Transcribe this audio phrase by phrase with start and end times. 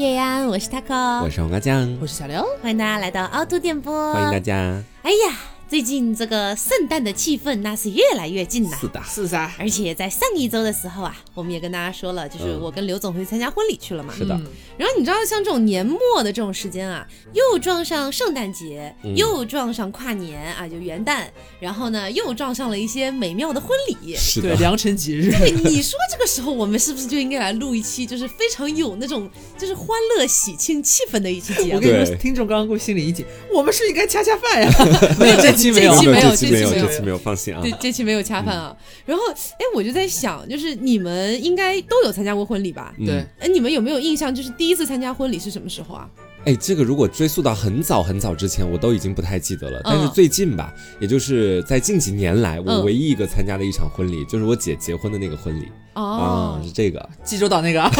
[0.00, 4.54] 叶安，我是 taco，我是黄瓜酱，我是小刘，欢迎大家来到凹凸电波，欢迎大家。
[5.02, 5.36] 哎呀。
[5.70, 9.48] 最近这个圣诞的气氛那是越来越近了，是的，是噻。
[9.56, 14.12] 而且在上一周的时候啊，我们也跟大家说了，就是我跟刘总回去参加婚礼去了嘛。
[14.12, 14.34] 是的。
[14.76, 21.22] 然后你知道像这种年末的这种时间啊，又撞上圣诞节，又撞上跨年啊，就元旦，
[21.60, 25.30] 然后呢又撞上了一些美妙的婚礼，是对，良辰吉日。
[25.30, 31.76] 对，你说这个时候我们是不是就应该来录一期，就是非常有那种就是欢乐喜庆气氛的一期节目？
[31.76, 33.24] 我跟你说，听众刚刚给我心里一紧，
[33.54, 34.68] 我们是应该恰恰饭呀。
[35.16, 36.30] 没有，这期没有，这期没有。
[36.30, 37.60] 这期没有，这期没有，放心啊。
[37.62, 38.76] 对，这期没有恰饭啊。
[39.04, 42.94] 然后，哎，我就在想，就是你们应该都有参加过婚礼吧？
[42.98, 43.24] 对。
[43.38, 44.34] 哎，你们有没有印象？
[44.34, 46.08] 就是第一次参加婚礼是什么时候啊？
[46.46, 49.80] 哎，这个如果追溯到很早很早之前，我都已经不太记得了。
[49.84, 55.68] 但是最近吧，也就是在近几年来，我唯一一个参加的一场婚礼，就是我姐结婚的那个婚礼。
[55.94, 57.82] 哦，是这个济州岛那个。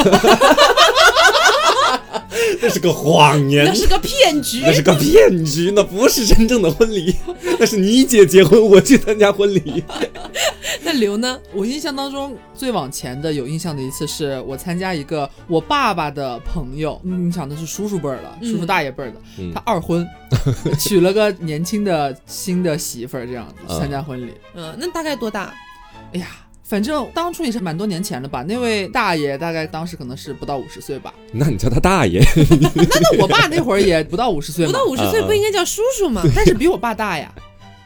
[2.63, 7.15] 那是个谎言，那是个骗局，那是个骗局，那不是真正的婚礼，
[7.59, 9.83] 那是你姐结婚，我去参加婚礼。
[10.85, 11.39] 那刘呢？
[11.53, 19.17] 我印象当中最往前的有印象的一次，是我参加一个我爸爸的朋友，你想的是叔叔辈儿的，叔叔大爷辈儿的，
[19.55, 20.07] 他二婚，
[20.79, 24.33] 娶了个年轻的新的媳妇儿，这样子参加婚礼。
[24.55, 25.55] 嗯，那大概多大？
[26.13, 26.27] 哎呀。
[26.71, 31.13] 反正当初也是蛮多年前了吧，那位大爷大概当时可能是不到五十岁吧。
[31.35, 32.23] 那你叫他大爷？
[32.61, 36.23] 那那我爸那会儿也不到五十岁，不到五十岁不应该叫叔叔吗？
[36.33, 37.35] 但是比我爸大呀。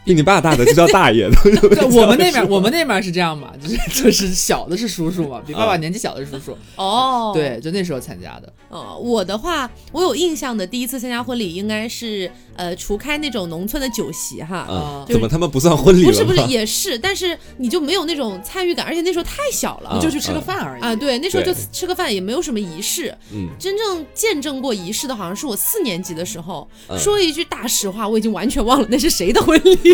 [0.05, 1.37] 比你爸大的就叫大爷的，
[1.89, 6.59] 我们那边我们那边是这样嘛，就是 就是小的是叔叔嘛，比爸爸年纪小的是叔叔。
[6.77, 8.53] 哦，对，就那时候参加的。
[8.69, 15.05] 哦，我的话，我有印象的第一次参加婚礼应该是呃，除开那种农村的酒席哈。
[15.09, 16.05] 怎么他们不算婚礼？
[16.05, 20.95] 不是不是也是，但是你就没有那种参与感，而且那时候太小了，就去吃个饭而已啊。
[20.95, 23.17] 对，那时候就吃个饭，也没有什么仪式。
[23.33, 26.69] 嗯，真正见证过仪式的好像是我四年级的时候。
[26.99, 29.94] 说一句大实话，我已经完全忘了那是谁的婚礼。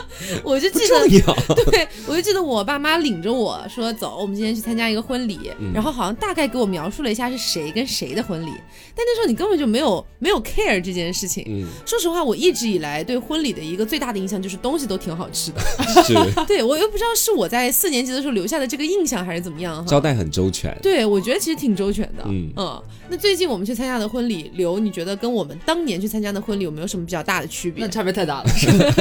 [0.43, 1.07] 我就记得，
[1.71, 8.51] 对，我就记得我爸妈领着我说走，我们今天去参加一个婚礼，然后好像大概给我描述了一下是谁跟谁的婚礼，
[8.95, 11.43] 但那时候你根本就没有没有 care 这件事情。
[11.47, 15.61] 嗯，说实话，我一直以来对婚礼的一个最大的印象就是东西都挺好吃的。
[16.03, 16.13] 是，
[16.45, 20.75] 对我又不知道是我在四年级的时候留下的这个印象还是怎么样哈，招待很周全。
[20.81, 22.23] 对，我觉得其实挺周全的。
[22.25, 27.83] 嗯嗯，那最近我们去参加的婚礼，刘，你觉得跟我们当年去参加的婚礼有没有什么比较大的区别？
[27.83, 28.49] 那差别太大了。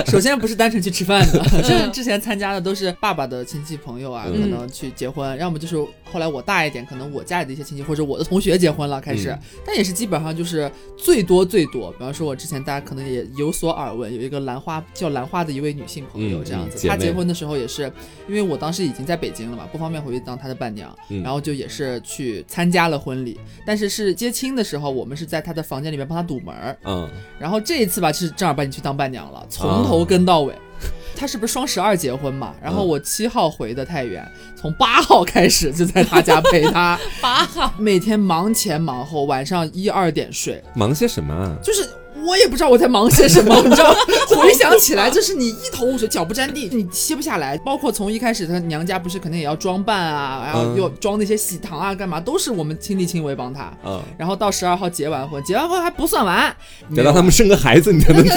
[0.07, 1.10] 首先不是单纯去吃饭。
[1.63, 5.77] 就是 之前参加的都是爸爸的亲戚朋友啊，可能去结婚，要么就是
[6.13, 17.93] 后来我大一点，可能我家里的一些亲戚或者我的同学结婚了开始，但也是基本上就是最多最多，比方说我之前大家可能也有所耳闻，有一个兰花叫兰花的一位女性朋友这样子，她结婚的时候也是，
[18.29, 26.55] 因为我当时已经在北京了嘛，不方便回去当她的伴娘，然后就也是去参加了婚礼，但是是接亲的时候，我们是在她的房间里面帮她堵门
[26.85, 30.55] 嗯，然后这一次吧，是正儿八经去当伴娘了，从头跟到尾。
[31.15, 32.55] 他是不是双十二结婚嘛？
[32.63, 34.27] 然后我七号回的太原，
[34.57, 36.99] 从八号 开始就在他家陪他。
[37.21, 40.63] 八号每天忙前忙后，晚上一二点睡。
[40.75, 41.35] 忙些什么？
[41.35, 41.89] 啊就是。
[42.27, 43.95] 我也不知道我在忙些什么， 你知道？
[44.29, 47.57] 回想起来，就是你一头雾水，脚不沾地，你歇不下来。
[47.59, 53.73] 包括从一开始，他娘家不是肯定也要装扮啊，然后又装那些喜糖啊，干嘛都是我们亲力亲为帮他。
[53.85, 54.01] 嗯。
[54.17, 56.55] 然后到十二号结完婚，结完婚还不算完，
[56.95, 58.35] 得到他们生个孩子你才能走。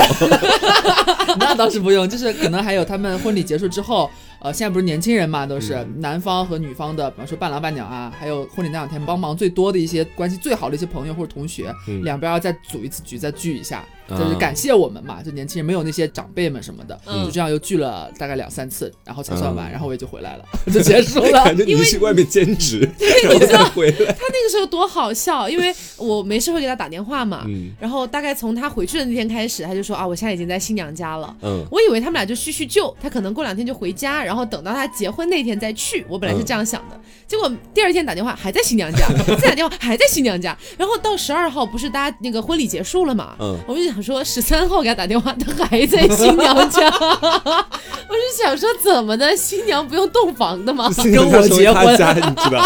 [1.40, 4.10] 那倒是不用，就是可能还有他们婚礼结束之后。
[4.44, 11.74] 呃，现在不是年轻人嘛，都是男方和女方的，比方说伴郎伴娘啊，还有婚礼那两天帮忙最多的一些关系最好的一些朋友或者同学，
[12.04, 13.86] 两边要再组一次局，再聚一下。
[14.10, 21.44] 就是感谢我们嘛，就年轻人没有那些长辈们什么的，就这样又聚了大概两三次，然后才算完，然后我也就回来了， 就结束了。
[21.46, 23.98] 感觉你去外面兼职， 你知道回来。
[24.14, 27.46] 他那个时候多好笑，因为我没事会给他打电话嘛，
[27.80, 31.36] 然后大概从他回去的那天开始，他就说啊，我现在已经在新娘家了。
[31.42, 36.06] 嗯，我以为他们俩就叙叙旧，他可能过两天就回家，然后等到他结婚那天再去。
[36.10, 39.08] 我本来是这样想的，结果第二天打电话还在新娘家，
[39.40, 44.82] 再打电话还在新娘家，然后到十二号不是大家那个婚礼结束了嘛，嗯，我就想说十三号。
[44.82, 46.82] 给他打电话，他还在新娘家。
[46.90, 49.36] 我是想说，怎么的？
[49.36, 50.90] 新娘不用洞房的吗？
[50.98, 52.64] 跟我结婚，你知道？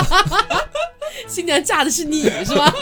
[1.28, 2.74] 新娘嫁的是你是吧？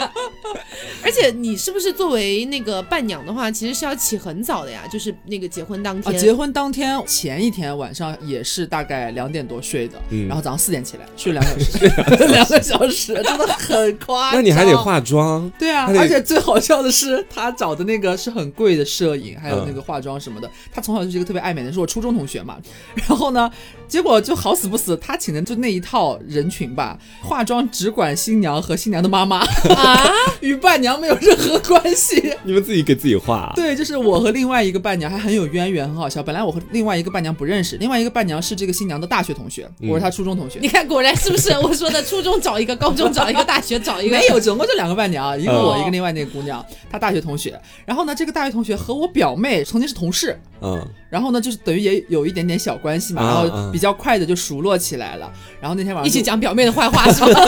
[1.02, 4.82] 而且你是不是作为那个伴娘的话，其实是要起很早的呀？
[4.90, 6.18] 就是那个结婚当天。
[6.18, 14.40] 结婚当天前一天晚上也是大概两点多睡的，然后早上四点起来 睡两个小时，两个小时，真的很夸张。
[14.40, 15.50] 那你还得化妆？
[15.58, 20.50] 对啊，而且最好笑的是，他找的那个是很贵的摄影，还有那个化妆什么的。
[20.72, 22.58] 他从小就是一个特别爱美的，是我初中同学嘛。
[22.94, 23.50] 然后呢，
[23.86, 29.38] 结果就好死不死，他请的就那一套人群吧，化妆只管新娘和新娘的妈妈
[29.74, 30.10] 啊，
[30.40, 32.34] 与伴娘没有任何关系。
[32.42, 33.52] 你们自己给自己画？
[33.54, 36.22] 对，就是我和另外一个伴娘还很有渊源，很好笑。
[36.22, 40.58] 本来我和另外一个伴娘不认识，另外一个伴娘是这个新娘的大学同学，我是她初中同学。
[40.60, 42.02] 你看，果然是不是我说的？
[42.02, 47.60] 初中找一个，高中找一个，大学找一个， 没有，总共就两个伴娘，一个我，一个另外那个姑娘，她大学同学。
[47.84, 50.80] 然后呢，这个大学同学和我表妹曾经是同事，嗯，
[51.16, 55.32] 然后呢，就是等于也有一点点小关系嘛，然后比较快的就熟络起来了。
[55.58, 57.40] 然后那天晚上一起讲表妹的坏话是吧？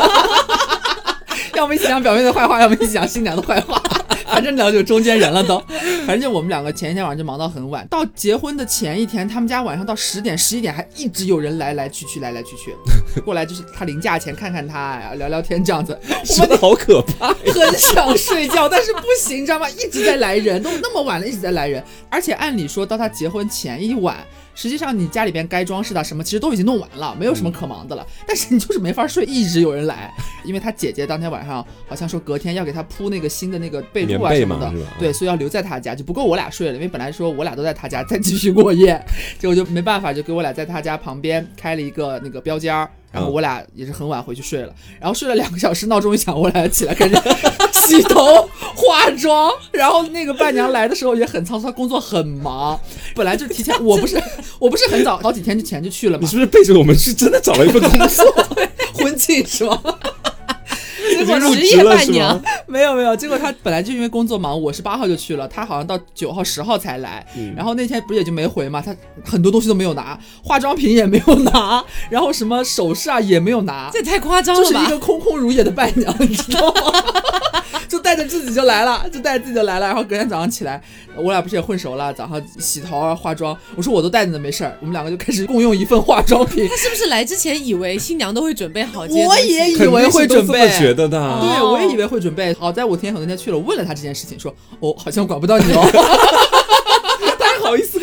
[1.55, 3.78] 要么一起讲表妹的坏话，要么一起讲新娘的坏话。
[4.31, 5.59] 反正聊就中间人了都，
[6.07, 12.75] 反正就我们两个前一天晚上就忙到很晚，到结婚的前一天，他们家晚上到十点十一点还一直有人来来去去来来去去，
[13.23, 19.69] 过来就是他临嫁前看看他呀，聊聊天这样子，真的好可怕， 很想睡觉，但是不行，你知道吗？
[19.71, 24.17] 一直在来人，都那么晚了，一直在来人，而且按理说到他结婚前一晚。
[24.59, 28.05] 实际上你家里边该装饰的什么，其实都已经弄完了，没有什么可忙的了。
[28.27, 30.13] 但是你就是没法睡，一直有人来，
[30.45, 36.75] 因为他姐姐当天晚上好像说隔天要给他铺那个新的那个被褥啊什么的，对，所以要留在他家，就不够我俩睡了。
[36.75, 39.01] 因为本来说我俩都在他家再继续过夜，
[39.39, 42.91] 结果就没办法，就给我俩在他家旁边开了一个那个标间儿。
[43.11, 47.15] 然后我俩也是很晚回去睡了，然后睡了两个小时，闹钟一响，我俩起来开始
[47.73, 49.51] 洗头化妆。
[49.73, 52.79] 然后那个伴娘来的时候也很仓促，她工作很忙，
[53.15, 54.23] 本来就提前，我不是
[54.61, 56.21] 我不是很早，好几天之前就去了嘛。
[56.23, 58.25] 你是不是背着我们是真的找了一份工作，
[58.95, 59.81] 婚庆是吗？
[61.25, 67.27] 结果职业伴娘没有没有，结果他本来就因为工作忙，我是八号就去了，他好像到九号十号才来，
[67.57, 68.95] 然后那天不是也就没回嘛，他
[69.25, 77.03] 很多东西都没有拿，化妆品也没有拿，然后什么首饰啊也没有拿，这也太夸张了吧，就是一个空空如也的伴娘，你知道吗？
[77.89, 80.81] 就带着自己就来了，就带着自己就来了，然后隔天早上起来，
[81.17, 86.69] 我俩不是也混熟了，早上洗头啊化妆，我说我都带着呢，没事儿，我们两个就开始共用一份化妆品。
[86.69, 89.01] 他是不是来之前以为新娘都会准备好？
[89.09, 90.69] 我也以为会准备。
[90.79, 92.55] 觉得的，对，我也以为会准备。
[92.55, 95.83] 好在我天很多天去了，问了他这件事情，说哦，好像管不到你哦。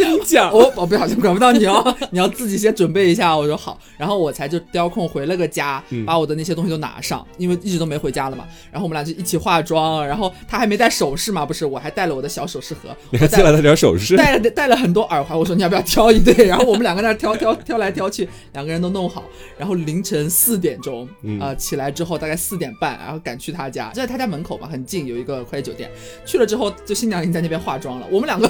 [0.05, 3.35] 跟你讲，我宝贝好像管不到你哦， 你要自己先准备一下。
[3.35, 8.45] 我说好，然后我才就雕空回了个家，把我的那些东西都拿上，因为一直都没回家了嘛。
[8.71, 15.37] 然后我们俩就一起化妆，然后他还没带首饰嘛，不是，我还带了我的小首饰盒， 你还带了他点首饰，带了带了很多耳环。
[15.37, 16.45] 我说你要不要挑一对？
[16.45, 19.23] 然后我们两个在那挑 挑挑来挑去，两个人都弄好。
[19.57, 21.07] 然后凌晨四点钟
[21.41, 25.89] 啊起来之后，大概四点半，然后赶去他家，就在他家门口嘛，很近，有一个快捷酒店。
[26.25, 28.07] 去了之后，就新娘已经在那边化妆了。
[28.11, 28.47] 我们两个，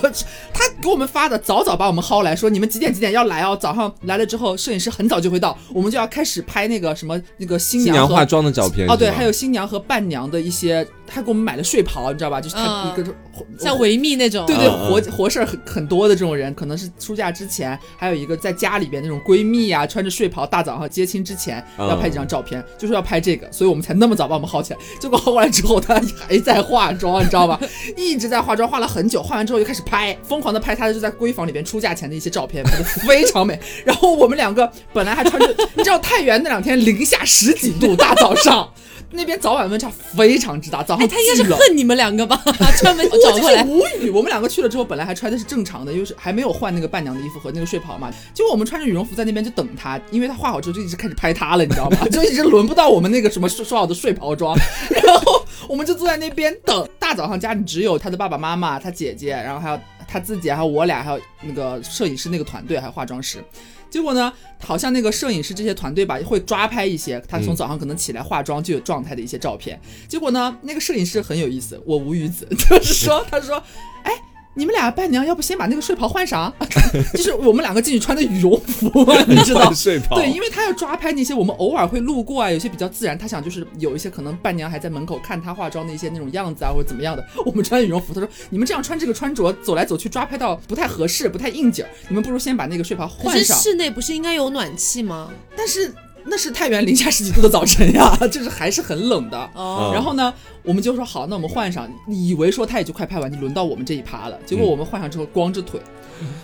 [0.53, 1.05] 他给我们。
[1.15, 3.55] 发的早早把我们薅来说，你们几点几点要来哦？
[3.55, 10.85] 早上来了之后，摄影师很早就会到，我们就要开始拍那个什么那个新娘化妆的照片哦，对，还有新娘和伴娘的一些。
[11.07, 12.41] 他给我们买了睡袍，你知道吧？
[12.41, 13.15] 就是他一个
[13.59, 24.79] 像维密那种，对对，活活事儿很很多的这种人，可能是出嫁之前，还有一个在家里边那种闺蜜呀，穿着睡袍，大早上接亲之前要拍几张照片，就说要拍这个，所以我们才那么早把我们薅起来。
[24.99, 27.59] 结果薅过来之后，他还在化妆，你知道吧？
[27.95, 33.59] 一直在化妆，化了很久，化完之后就开始拍，疯狂的拍他就在闺房里边出嫁前的一些照片，拍的非常美。
[33.85, 38.71] 然后我们两个本来还穿着， 你知道太原那两天零下十几度，大早上。
[39.11, 42.41] 那边早晚温差非常之大，早上他应该是恨你们两个吧，
[42.81, 43.63] 专门找过来。
[43.63, 51.99] 无语，我们两个去了之后，本来还穿的是正常的，又是还没有换那个伴娘的衣服和那个睡袍嘛，结果我们穿着羽绒服在那边就等他，因为他化好之后就一直开始拍他了，你知道吗？
[52.11, 54.57] 就一直轮不到我们那个什么说好的睡袍装，
[54.89, 56.85] 然后我们就坐在那边等。
[56.99, 63.43] 大早上家里只有他的爸爸妈妈、他姐姐，然后还有他自己，还有我俩，还有那个摄影师那个团队，还有化妆师。
[63.89, 69.79] 结果呢，好像那个摄影师这些团队吧，会抓拍一些他从早上可能起来化妆就有状态的一些照片。
[70.07, 73.61] 结果呢，那个摄影师很有意思，我无语子， 就是说，他说，
[74.03, 74.11] 哎。
[74.57, 76.51] 你们俩伴娘要不先把那个睡袍换上？
[77.13, 78.89] 就是我们两个进去穿的羽绒服，
[79.27, 79.71] 你知道？
[79.73, 80.15] 睡袍。
[80.15, 83.17] 对，因为他要抓拍那些我们偶尔会路过啊，有些比较自然。
[83.17, 87.25] 他想就是有一些可能伴娘还在门口看他化妆的一些那种样子啊，或者怎么样的。
[87.45, 91.85] 我们穿羽绒服，他说你们这样穿这个穿着走来走去抓拍到不太合适，不太应景。
[92.07, 93.57] 你们不如先把那个睡袍换上。
[93.57, 95.29] 室内不是应该有暖气吗？
[95.57, 95.93] 但是
[96.25, 99.49] 那是太原零下十几度的早晨呀， 就是还是很冷的。
[99.53, 99.91] 哦。
[99.93, 100.33] 然后呢？
[100.63, 104.39] 我们就说好，那我们换上，以为说他也就快拍完，就轮到我们这一趴了。
[104.47, 105.79] 结果我们换上之后，光着腿。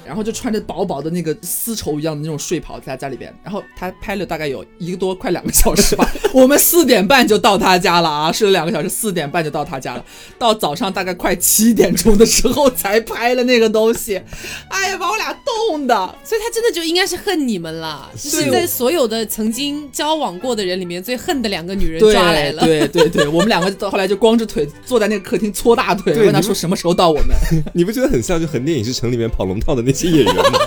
[0.05, 6.09] 然后就穿着薄薄的那个丝绸一样的那种睡袍在他家里边，然后他拍了大概有一个多快两个小时吧。
[6.33, 10.05] 我们四点半就到他家了啊，睡了两个小时，四点半就到他家了。
[10.37, 14.21] 到早上大概快七点钟的时候才拍了那个东西，
[14.69, 15.95] 哎呀，把我俩冻的。
[16.23, 22.63] 所以他真的就应该是恨你们了，是在所有的曾经交往过的人里面最恨的两个女人抓来了。
[22.63, 27.35] 对对对，我们两个到后来就光着腿坐在那个客厅搓大腿，问他说什么时候到我们？
[27.73, 30.43] 你不觉得很像就横店影视城里面跑龙套的那些演员吗？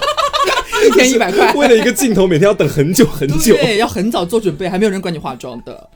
[0.86, 5.90] 一天一百块， 为了一个镜头，每天要等很久很久，对，要很早做准备，还没有人管你化妆的。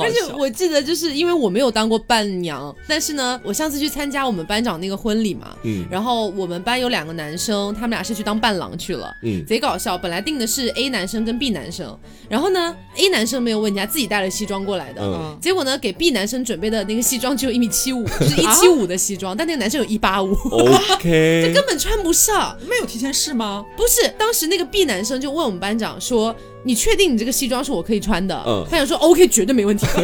[0.00, 9.96] 而且我记得，就是因为我没有当过伴娘，但是呢，我上次去参加我们班长那个婚礼嘛，嗯，然后我们班有两个男生，他们俩是去当伴郎去了，嗯，贼搞笑。
[9.96, 23.64] 本来定的是 A 男生跟 B 男生，然后呢，A 男生没有问题，他自己带了西装过来的，嗯，结果呢，给 B 男生准备的那个西装只有一米七五，是一七五的西装，但那个男生有一八五， OK， 这根本穿不上，没有提前试吗？
[23.76, 26.34] 不是，当时那个 B 男生就问我们班长说。
[26.64, 28.42] 你确定你这个西装是我可以穿的？
[28.46, 29.86] 嗯，他想说 OK，绝对没问题。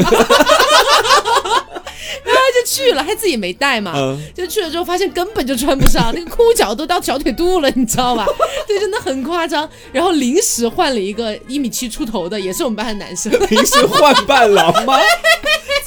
[2.23, 3.93] 然后他就去了，他自己没带嘛，
[4.35, 8.27] 就去了之后发现根本就穿不上，那个裤脚都到小腿肚了，你知道吧？
[8.67, 9.69] 对，真的很夸张。
[9.93, 13.31] 然后临时换了一个一米七出头的，也是我们班的男生。
[13.51, 14.99] 临时换伴郎吗？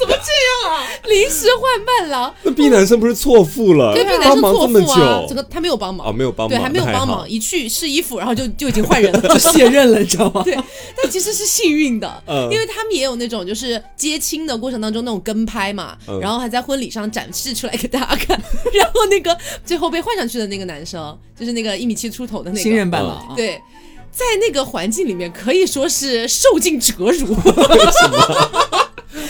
[0.08, 0.32] 怎么这
[0.68, 0.88] 样啊？
[1.04, 2.34] 临时换伴郎？
[2.42, 3.92] 那 B 男生不是错付了？
[3.94, 10.42] 对，B 男生错付啊，整个他没有帮忙哦，没有帮忙，对，还没有帮忙，一去试衣服，然后就就已经换人了， 就卸任了，你知道吗？
[10.44, 10.54] 对，
[10.96, 18.40] 但其实是幸运的，因为他们也有那种就是接亲的过程当中那种跟拍嘛，然后还在婚礼上展示出来给大家看，
[18.72, 23.60] 然后那个最后被换上去的那个男生，就是那个一米七出头的那个新任伴郎，对，
[24.10, 27.36] 在那个环境里面可以说是受尽折辱。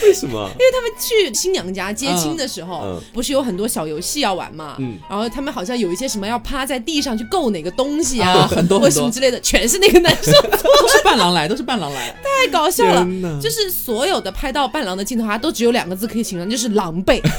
[0.09, 0.49] 为什么？
[0.53, 4.77] 因为他们去新娘家接亲的时候，不是有很多小游戏要玩嘛？
[4.79, 13.07] 嗯，然后他们好像有一些什么要趴在地上去够哪个东西啊，很多或什么之类的，全是那个男生，都是伴郎来，都是伴郎来，太搞笑了。
[13.41, 17.21] 就是所有的拍到伴郎的镜头啊，都只有两个字可以形容，就是狼狈。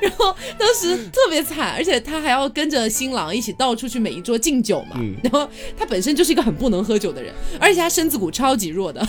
[0.00, 4.98] 然后当时特别惨，而且他还要跟着新郎一起到处去每一桌敬酒嘛。
[5.22, 9.00] 然后他本身就是一个很不能喝酒的人，而且他身子骨超级弱的。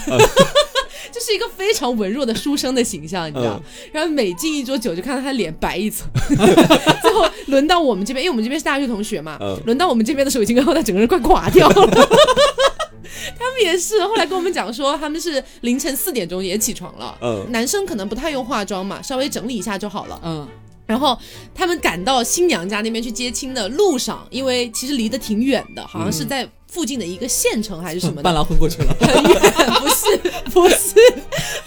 [1.11, 3.61] 就是一个非常文弱的书生的形象，你知道？
[3.91, 6.07] 然后每进一桌酒，就看到他脸白一层。
[7.01, 11.75] 最后轮到我们这边，因为我们这边是大学同学嘛，轮到我们这边的时候，已经看到他整个人快垮掉了。
[13.37, 17.17] 他们也是，后来跟我们讲说，他们是凌晨四点钟也起床了。
[17.21, 20.19] 嗯，男生可能不太用化妆嘛，稍微整理一下就好了。
[20.23, 20.47] 嗯，
[20.85, 21.17] 然后
[21.53, 26.47] 他们赶到新娘家那边去接亲的路上，因为其实离得挺远的，好像是在。
[26.71, 28.21] 附近的一个县城还是什么？
[28.23, 29.41] 伴郎昏过去了， 很远，
[29.81, 30.17] 不是
[30.51, 30.95] 不是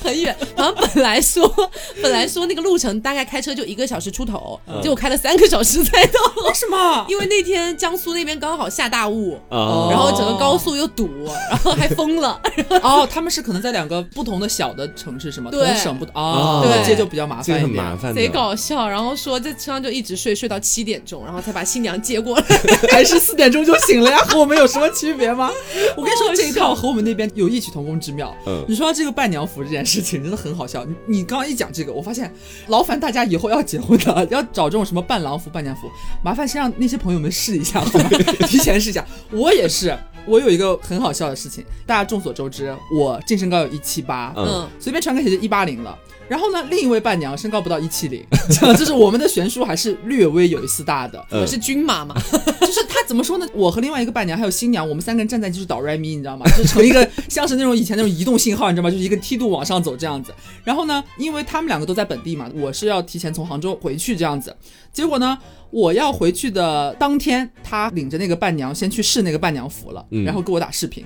[0.03, 0.35] 很远。
[0.57, 1.47] 好像本来说
[2.03, 6.21] 本来说那个路程大概开车就一个小时出头，结果开了三个小时才到。
[6.47, 7.05] 为什么？
[7.09, 11.09] 因为那天江苏那边刚好下大雾，然后整个高速又堵，
[11.51, 12.41] 然后还封了。
[12.83, 15.51] 哦，他们是可能在两个不同的小的城市是吗？
[15.51, 18.89] 对，省不哦，对，这就比较麻烦，很麻烦，贼搞笑。
[18.89, 22.45] 然后说在车上就一直睡，睡到七点钟，然后才把新娘接过来，
[22.91, 24.19] 还是四点钟就醒了呀？
[24.25, 24.89] 和我们有什么？
[24.95, 25.51] 区别吗？
[25.97, 28.35] 我跟你说，这一套和我们那边有异曲同工之妙。
[28.47, 30.85] 嗯，你说这个伴娘服这件事情真的很好笑。
[30.85, 32.33] 你你刚刚一讲这个，我发现
[32.69, 35.91] 劳烦大家以后要结婚的，要找这种什么伴郎服、伴娘服，
[36.23, 37.85] 麻烦先让那些朋友们试一下，
[38.47, 39.05] 提前试一下。
[39.31, 39.97] 我也是，
[40.27, 45.99] 我有一个很好笑的事情，大家众所周知，我净身高有一七八，嗯，随便穿个鞋就一八零了。
[46.29, 48.25] 然后呢，另一位伴娘身高不到一七零，
[48.77, 51.25] 就是我们的悬殊还是略微有一丝大的。
[51.31, 52.15] 我是军马嘛，
[52.61, 53.47] 就是他怎么说呢？
[53.53, 56.47] 我和另外一个伴娘还有新娘，我们三个人站在就是倒 r 咪，你知道吗？
[56.57, 58.91] 就成一个像是那种以前那种移动信号，你知道吗？
[58.91, 60.35] 就是一个梯度往上走这样子。
[60.65, 64.57] 然后呢，因为他们两个都在本地嘛，我是要提前从杭州回去这样子。
[64.93, 65.37] 结果呢，
[65.71, 71.05] 我要回去的当天，他领着那个伴娘先去试那个伴娘服了，然后给我打视频。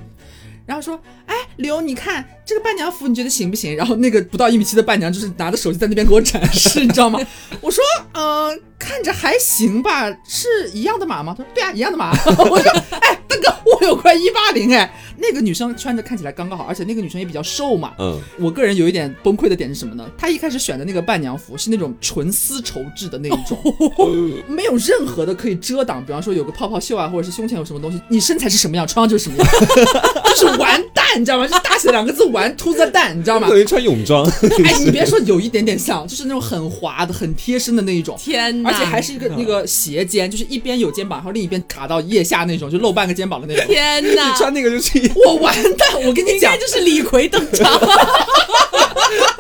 [0.69, 3.75] 然后说，哎，刘，你看这个伴娘服，你觉得行不行？
[3.75, 7.19] 然后那个不到一米七的伴娘就是拿着手机在那边给我展 示，你知道吗？
[7.63, 7.83] 我说，
[8.13, 8.61] 嗯。
[8.79, 11.35] 看着还行吧，是一样的码吗？
[11.37, 12.11] 他说对啊，一样的码。
[12.49, 12.71] 我说，
[13.01, 14.93] 哎，大哥，我有快一八零哎。
[15.21, 17.93] 那个女生穿着看起来刚刚好，而且那个女生也比较瘦嘛。
[17.99, 18.21] 嗯。
[18.39, 20.09] 我个人有一点崩溃的点是什么呢？
[20.17, 23.59] 她一开始选的那个伴娘服是那种纯丝绸质的那一种，
[24.47, 29.47] 没有任何的可以遮挡，比方说有个泡泡袖啊，或者是胸前有什么东西，你身材是什么样，穿上就是什么样，
[30.25, 31.47] 就是完蛋，你知道吗？
[31.49, 33.49] 就大写两个字完秃子蛋，你知道吗？
[33.49, 34.27] 等于穿泳装。
[34.65, 38.17] 哎， 你别说，有一点点像，就是那种很滑的、很贴身的那一种。
[38.19, 38.71] 天哪！
[38.71, 43.65] 而且还是一个那个斜肩，就是一边有肩膀，然后另一边卡到腋下那种，就露半个肩膀的那种。
[43.67, 44.29] 天哪！
[44.31, 46.03] 你穿那个就是，我完蛋！
[46.05, 47.71] 我跟你讲，就是李逵登场。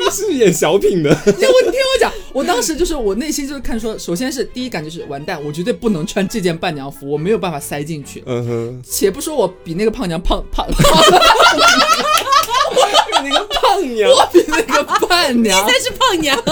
[0.09, 1.11] 不是演小品的。
[1.27, 8.23] 你听我，你听我讲，我当时就是我内心就是看说，首先是第一感觉是完蛋，我绝对不能穿这件伴娘服，我没有办法塞进去。
[8.27, 8.83] 嗯哼。
[8.83, 10.99] 且不说我比那个胖娘胖胖胖，
[12.75, 12.87] 我
[13.23, 16.43] 比那个胖娘，我比那个伴娘，你才是胖娘。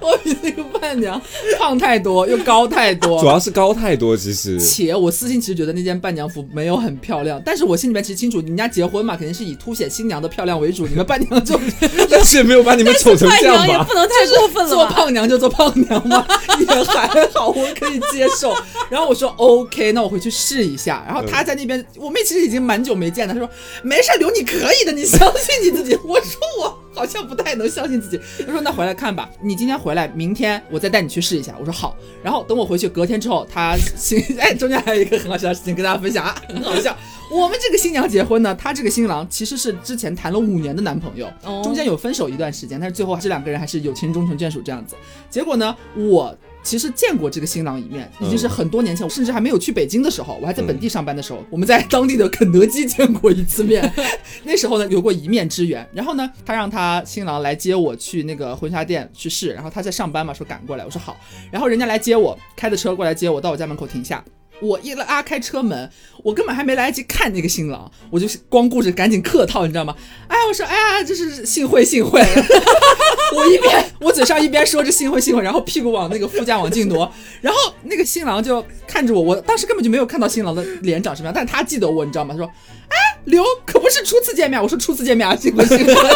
[0.00, 1.20] 我比那个伴娘
[1.58, 4.16] 胖太多，又高太多，主要是高太多。
[4.16, 10.86] 其实，且我私心其实觉得那件伴娘服没有很漂亮，但是我心里面其实清楚，人家结婚嘛，肯定是以凸显新娘的漂亮为主。
[10.86, 11.58] 你们伴娘就，
[12.10, 13.66] 但是也没有把你们丑成这样吧？
[13.66, 14.70] 也不能太过分了。
[14.70, 16.26] 做胖娘就做胖娘嘛，
[16.58, 18.54] 也还好，我可以接受。
[18.88, 21.04] 然后我说 OK，那我回去试一下。
[21.06, 23.48] 然后他在那边，我妹其实已经蛮久没见了，他说
[23.82, 25.96] 没事，刘你可以的，你相信你自己。
[26.04, 26.78] 我说我。
[26.98, 28.20] 好像不太能相信自己。
[28.44, 36.96] 他说：“那回来看吧，你今天回来，明天我再带你去试一下。”我说：“好。”然后等我回去，隔天之后，他新 哎，中间还有一个很好笑的事情跟大家分享啊， 很好笑。
[37.30, 41.30] 我们这个新娘结婚呢，她这个新郎其实是之前谈了五年的男朋友，
[41.62, 44.96] 中间有分手一段时间，但是最后这两个人还是有情终成眷属这样子。
[45.30, 46.36] 结果呢，我。
[46.68, 53.90] 其实见过这个新郎一面，已经是很多年前，我甚至还没有去北京的时候，我还在本地上班的时候，我们在当地的肯德基见过一次面。
[54.44, 55.88] 那时候呢，有过一面之缘。
[55.94, 61.16] 然后呢，他让他新郎来接我去那个婚纱店去试，然后他在上班嘛，说赶过来，我说好。
[61.50, 64.22] 然后人家来接我，开着车过来接我，到我家门口停下。
[64.60, 65.90] 我一拉开车门，
[66.22, 69.94] 我根本还没来得及看那个新郎，我就光顾着赶紧客套，你知道吗？
[70.28, 72.20] 哎，我说，哎呀，这是幸会幸会。
[73.34, 77.10] 我一边我嘴上一边说着幸会幸会，然后屁股往那个副驾往进挪，
[77.40, 82.34] 然后那个新郎就看着我，我当时根本就没有看到新郎的脸长什么样，但是他记得我，你知道吗？
[82.34, 82.50] 他说，
[82.88, 82.96] 哎，
[83.26, 85.94] 刘可不是初次见面，我说初次见面啊，幸会幸会。
[85.94, 86.08] 他说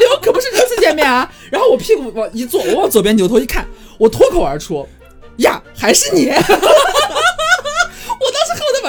[0.00, 3.66] 刘可不是初次见面啊，然后我屁股往一坐，我往左边扭头一看，
[3.96, 4.86] 我脱口而出，
[5.38, 6.30] 呀，还是你。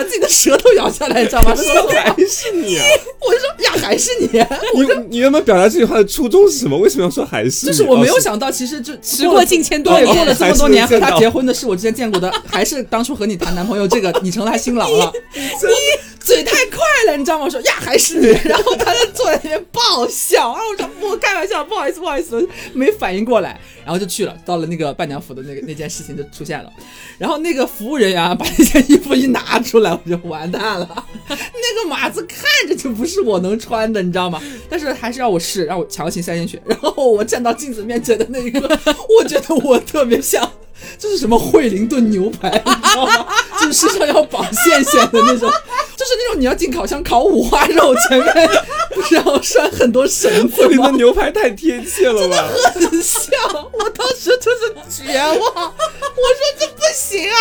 [0.01, 1.53] 把自己的舌头咬下来，你知道吗？
[1.55, 2.77] 说还是你，
[3.19, 4.27] 我就说呀，还是你。
[4.73, 6.77] 你你原本表达这句话的初衷是什么？
[6.77, 7.67] 为什么要说还是？
[7.67, 15.11] 就是我没有想到，其实就时过境迁多，对，过了这么多年和他结婚的是我之前见过的， 还是当初和你谈男朋友这个，你成了他新郎了。
[15.35, 15.41] 你
[16.19, 16.77] 嘴太快
[17.07, 17.45] 了，你知道吗？
[17.45, 18.27] 我说呀，还是你。
[18.45, 23.59] 然后他就坐在那边爆笑，然后我说我开玩笑，不好意思，不好意思，没反应过来。
[23.83, 26.71] 然后就去了，到了那个伴娘府的那个那件事情就出现了，
[27.17, 31.05] 然后那个服务人员把那件衣服一拿出来，我就完蛋了。
[31.29, 34.41] 那个码子看着就不是我能穿的，你知道吗？
[34.69, 36.61] 但是还是让我试，让我强行塞进去。
[36.65, 38.67] 然后我站到镜子面前的那一刻，
[39.19, 40.51] 我觉得我特别像。
[40.97, 43.27] 这是什么惠灵顿牛排，你知道吗？
[43.59, 45.47] 就是身上要绑线线的那种，
[45.95, 48.49] 就是那种你要进烤箱烤五花肉，前面
[48.89, 50.67] 不是要拴很多绳子吗？
[50.67, 52.49] 惠灵顿牛排太贴切了吧？
[52.73, 53.39] 很像，
[53.71, 57.37] 我当时就是绝望，我说这不行啊，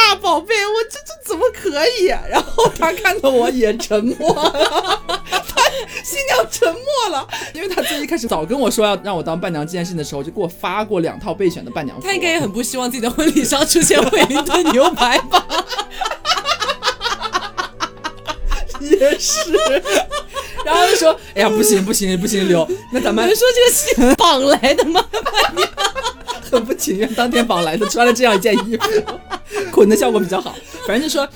[1.40, 2.06] 么可以？
[2.06, 5.02] 然后他看到我也沉默了，
[5.48, 5.62] 他
[6.04, 12.06] 新娘沉默了，因为他最一开始早跟我说要让我当伴娘这件事情的时候，就给我发过两套备选的伴娘服。
[12.06, 13.26] 他应该也很不希望自己的婚。
[13.34, 15.46] 礼上出现惠灵顿牛排吧，
[18.80, 19.52] 也是。
[20.64, 25.02] 然后就说：“哎呀，不行不行不行，刘，那咱们说这个是绑来的吗？
[26.52, 30.54] 很不情愿，当天绑来的，穿了这样一件衣服，捆的效果比较好。”
[30.86, 31.28] 反正就说，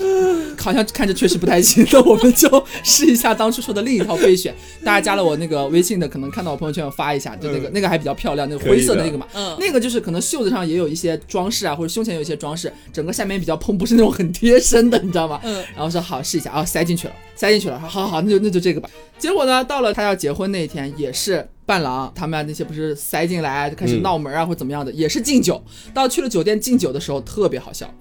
[0.59, 4.53] 好像看着确实不太行，那我们就试一下当初说的另一套备选。
[4.83, 15.39] 大家加了我那个微信的，可能看到我朋友圈我发一下，就那个那个还比较漂亮，那个灰色的那个嘛，嗯那个就是可能袖子上也有一些装饰啊，或者胸前有一些装饰，整个下面比较蓬，不是那种很贴身的，你知道吗？
[15.45, 15.63] 嗯。
[15.75, 18.89] 然后说好试一下啊，塞进去了，塞进去了，好好好，那就那就这个吧。
[19.19, 25.63] 结果呢，到了他要结婚那一天，也是伴郎他们那些不是塞进来就开始闹门啊，或怎么样的，也是敬酒。
[25.93, 27.93] 到去了酒店敬酒的时候，特别好笑。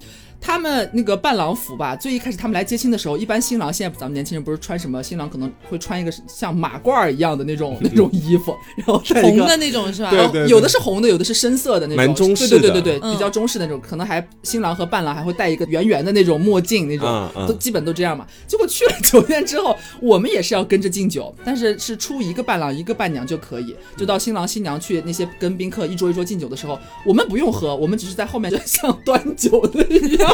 [0.46, 5.02] 他们那个伴郎服吧，最一开始他们来接亲的时候，一般新郎现在咱们年轻人不是穿什么？
[5.02, 10.10] 新郎可能会穿一个像马褂一样的那种 那种衣服，然后红的那种是吧？
[10.10, 18.26] 对对，有的是红的，有的是深色的那种，蛮中式的，对对对对，比较中式那种，可能还新郎和伴郎还会戴一个圆圆的那种墨镜那种，都基本都这样嘛。
[18.46, 30.33] 结果去了酒店之后，我们也是要跟着敬酒，但是是出一个伴郎一个伴娘就可以，就到新郎新娘去那些跟宾客一桌一桌敬酒的时候，我们不用喝，我们只是在后面就像端酒的一样。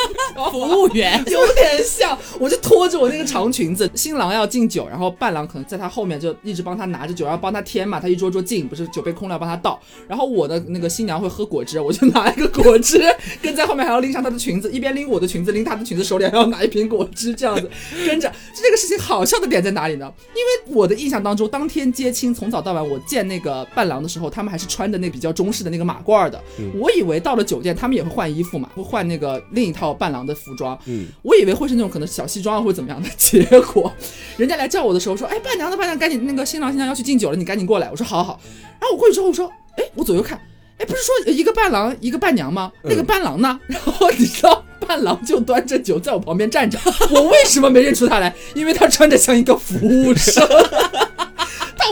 [0.51, 13.03] 服务员 有点像，我就拖着我那个长裙子， 新郎要敬酒，然后伴郎可能在他后面就一直帮他拿着酒，然后帮他添嘛，他一桌桌敬，不是酒杯空了要帮他倒，然后我的那个新娘会喝果汁，我就拿一个果汁，
[13.41, 17.69] 跟在后面还要拎上她的裙子，一边拎我的裙子，拎她的裙子，手里还要拿一瓶果汁，这样子
[18.05, 18.31] 跟着。
[18.53, 20.11] 这个事情好笑的点在哪里呢？
[20.35, 26.41] 因为我的印象当中，当天接亲从早到晚，我见那个伴郎的时候，他们还是穿的那比较中式的那个马褂的，
[26.79, 30.30] 我以为到了酒店他们也会换衣服嘛，会换那个另一套伴郎的。
[30.31, 33.91] 的服装，嗯，我以为会是那种可能小西装啊或者怎么样的， 结果
[34.37, 37.89] 人家来叫我的时候说，哎，伴娘的伴娘，赶紧那个新郎新娘要去敬酒了，你赶紧过来。
[37.91, 38.39] 我说好好好。
[38.79, 40.39] 然后我过去之后我说，哎，我左右看，
[40.77, 42.71] 哎，不是说一个伴郎一个伴娘吗？
[42.83, 43.59] 那个伴郎呢？
[43.67, 46.79] 然后你知道伴郎就端着酒在我旁边站着，
[47.11, 48.33] 我为什么没认出他来？
[48.55, 50.47] 因为他穿着像一个服务生。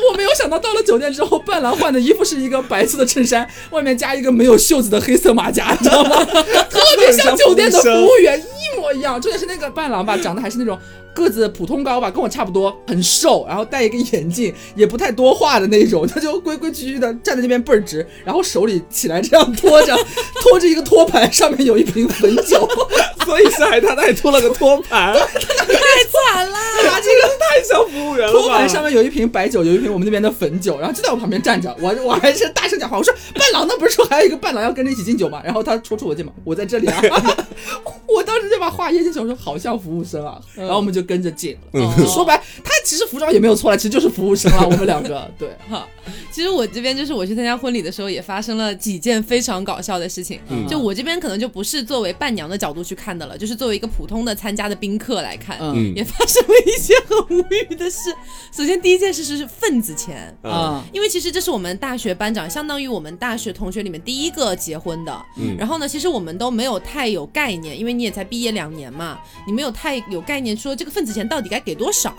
[0.09, 6.23] 我没有想到，到了酒店之后，伴郎换的衣服是一个白色的衬衫，外面加一个没有袖子的黑色马甲，你知道吗？
[6.69, 9.19] 特别像酒店的服务员，一模一样。
[9.21, 10.77] 重点是那个伴郎吧，长得还是那种。
[11.19, 19.95] 个子普通高吧，跟我差不多，很瘦，然后戴一个眼镜，也不太多话的那种，他就规规矩矩的站在那边倍儿直，然后手里起来这样托着，
[20.41, 22.67] 托着一个托盘，上面有一瓶汾酒，
[23.25, 25.23] 所以是海他还托了个托盘，太
[26.33, 26.57] 惨了，
[27.01, 35.41] 这个太像服务员了托盘上面有一瓶白酒，有一瓶我们那边的汾酒，然后就在我旁边站着，我我还是大声讲话，我说伴郎那不是说还有一个伴郎要跟着一起敬酒吗？
[35.43, 37.01] 然后他戳戳我肩膀，我在这里啊，
[38.15, 40.99] 我当时就把话咽进去，我说好像服务生啊，然后我们就。
[41.09, 44.63] 跟着进了，说白，他其实服装也没有错了，其实就是服务生啊。
[44.63, 45.87] 我们两个对 哈。
[46.31, 50.39] 其实我这边就是我去参加婚礼的时候，也发生了几件非常搞笑的事情。
[50.67, 55.57] 就我这边可能就不是作为伴娘的角度去看的了，就是作为一个普通的参加的宾客来看，
[55.95, 58.13] 也发生了一些很无语的事。
[58.51, 65.25] 首先第一件事是份子钱啊，因为其实这是我们大学班长，相当于我们大学同学里面第一个结婚的。
[65.57, 72.15] 然后呢，其实我们都没有太有概念，因为你也才毕业两年嘛，你没有太有概念说这个份子钱到底该给多少。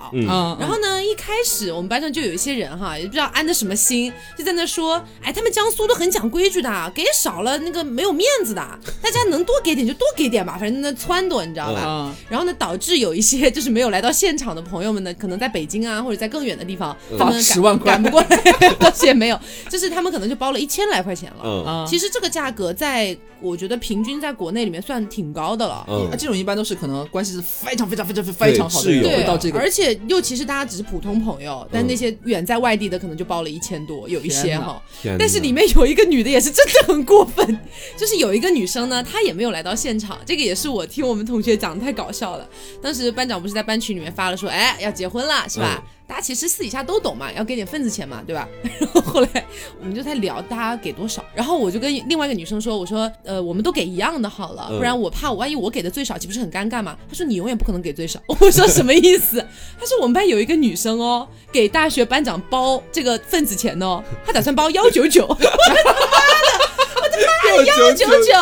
[0.58, 4.12] 然后呢，一开始我们班上就有一些人哈，也不知道安的什么心。
[4.36, 8.60] 就在那说，哎，他们江苏都很讲规矩的，给少了那个没有面子的，
[9.00, 12.14] 大家能多给点就多给点吧，反正那撺掇你知道吧？
[12.28, 18.38] 然后呢，导致有一些就是没有来到现场的朋友们呢，可能在北京啊或者在更远的地方，他们十万赶不过来，
[19.02, 19.40] 也没有，
[19.70, 21.64] 就是他们可能就包了一千来块钱了。
[21.66, 25.85] 嗯，其实这个价格在我觉得平均在国内里面算挺高的了。
[25.88, 33.80] 嗯，这种一般都是可能关系是非常非常非常非常好的人会到这个，而且又其实大家只是普通朋友，但那些远在外地的可能就包了一千。
[33.80, 34.80] 多有一些哈，
[35.18, 37.59] 但是里面有一个女的也是真的很过分，
[37.96, 42.46] 就是有一个女生呢，她也没有来到现场，这个也是我听我们同学讲的太搞笑了。
[42.83, 45.83] 当时班长不是在班群里面发了说，哎，要结婚了是吧？
[46.11, 48.49] 大家其实私底下都懂嘛，要给点份子钱嘛，对吧？
[48.66, 49.46] 然后后来
[49.79, 56.96] 我们就在聊大家给多少，然后我就跟另外一个女生说，我说，呃，我们都给一样的好了，不然我怕我万一我给的最少，岂不是很尴尬嘛？
[57.09, 58.20] 她说你永远不可能给最少。
[58.27, 59.38] 我说什么意思？
[59.79, 65.25] 她说我们班有一个女生哦，给大学班长包这个份子钱哦，她打算包幺九九。
[65.31, 66.59] 我的妈的，
[67.03, 68.35] 我的妈幺九九。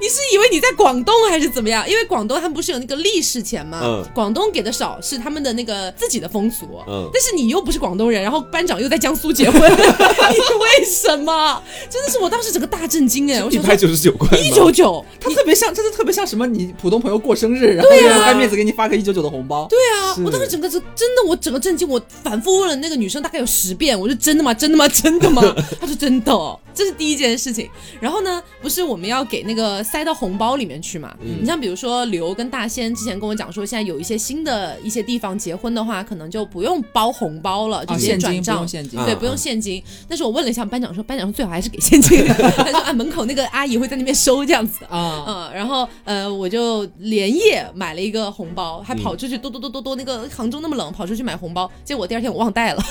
[0.00, 1.88] 你是以为你在广东还是怎么样？
[1.88, 3.80] 因为广东他们不是有那个利是钱吗？
[3.82, 6.66] 嗯，广东给的少是他们的那个自己的风俗。
[6.86, 11.62] 嗯，但是你又不是广东人，然后班长又在江苏结婚， 你为什么？
[11.90, 13.40] 真的是我当时整个大震惊哎！
[13.50, 16.46] 一百九十九块，一九九，他特别像，真的特别像什么？
[16.46, 19.66] 你普通朋友过生日，然后有人面子给你发个一九九的红包。
[19.68, 24.54] 对啊，我当时整个是真的，我整个震惊，我反复问了那个女生大概有十遍，我说真的吗？
[24.54, 24.88] 真的吗？
[24.88, 25.42] 真的吗？
[25.80, 26.32] 她说真的，
[26.78, 27.68] 这是第一件事情。
[28.00, 29.82] 然后呢，不是我们要给那个。
[29.88, 31.16] 塞到红包里面去嘛？
[31.40, 39.82] 你像比如说刘跟大仙之前跟我讲说，现在有一些新的一些地方结婚的话，可能就不用包红包了，就直接转账，对，不用现金。
[40.06, 42.26] 但是我问了一下班长，说班长说最好还是给现金。
[42.26, 52.82] 他说啊，门口那个阿姨会在那边收这样子啊，嗯，然后呃，我就连夜买了一个红包，还跑出去嘟嘟嘟嘟嘟，那个杭州那么冷，跑出去买红包，结果第二天我忘带了。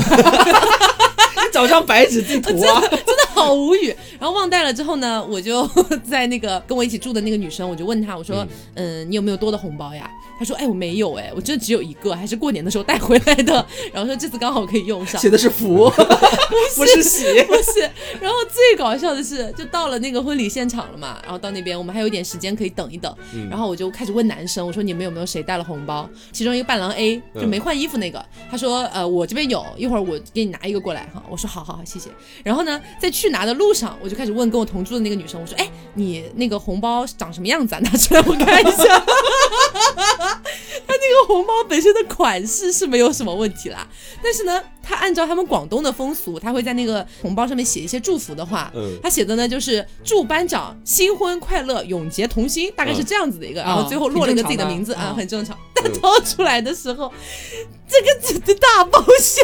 [1.36, 3.96] 你找张白纸地图啊， 真的好无语。
[4.20, 5.68] 然后忘带了之后呢，我就
[6.04, 8.46] 在那个跟我一起住的那个女生，我就问她，我说，
[8.76, 10.10] 嗯，你有没有多的红包呀？
[10.40, 13.66] 她说，哎，我没有，哎，我真的只有一个，还是过年的时候带回来的。
[13.94, 15.20] 然后说这次刚好可以用上。
[15.20, 15.90] 写的是福，
[16.76, 17.80] 不是喜，不是。
[18.22, 23.14] 然后最搞笑的是，就到了那个婚礼现场了嘛，然后到那边我们还有点时间可以等一等。
[23.50, 26.08] 然后我就开始问男生，我说你们有没有谁带了红包？
[26.32, 31.24] 其中一个伴郎 A 就没换衣服那个，他说，呃，我这边有一会儿我给你拿一个过来哈。
[31.30, 32.10] 我说好好好，谢谢。
[32.44, 37.80] 然后呢，在去拿的路上，我就开始问跟我同住的那个女生，我说：“哎，你那个红包长什么样子啊？
[37.80, 38.84] 拿出来我看一下。
[40.88, 43.88] ”他那个红包本身的款式是没有什么问题啦，
[44.24, 48.72] 但是呢，他按照他们广东的风俗，他会在那个红包上面写一些祝福的话。
[48.76, 48.98] 嗯。
[49.04, 55.58] 他写的呢就是祝班长新婚快乐，永结同心，大概是这样子的一个，然后最后落了一个自己的名字啊，很正常。
[55.76, 57.12] 但掏出来的时候，
[57.88, 59.44] 这个真的大爆笑。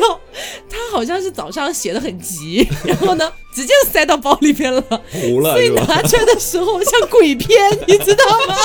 [0.69, 8.56] 他好像是早上写的很急， 然后呢，直接塞到包里边了，所以拿出来的时候像鬼片， 你知道吗？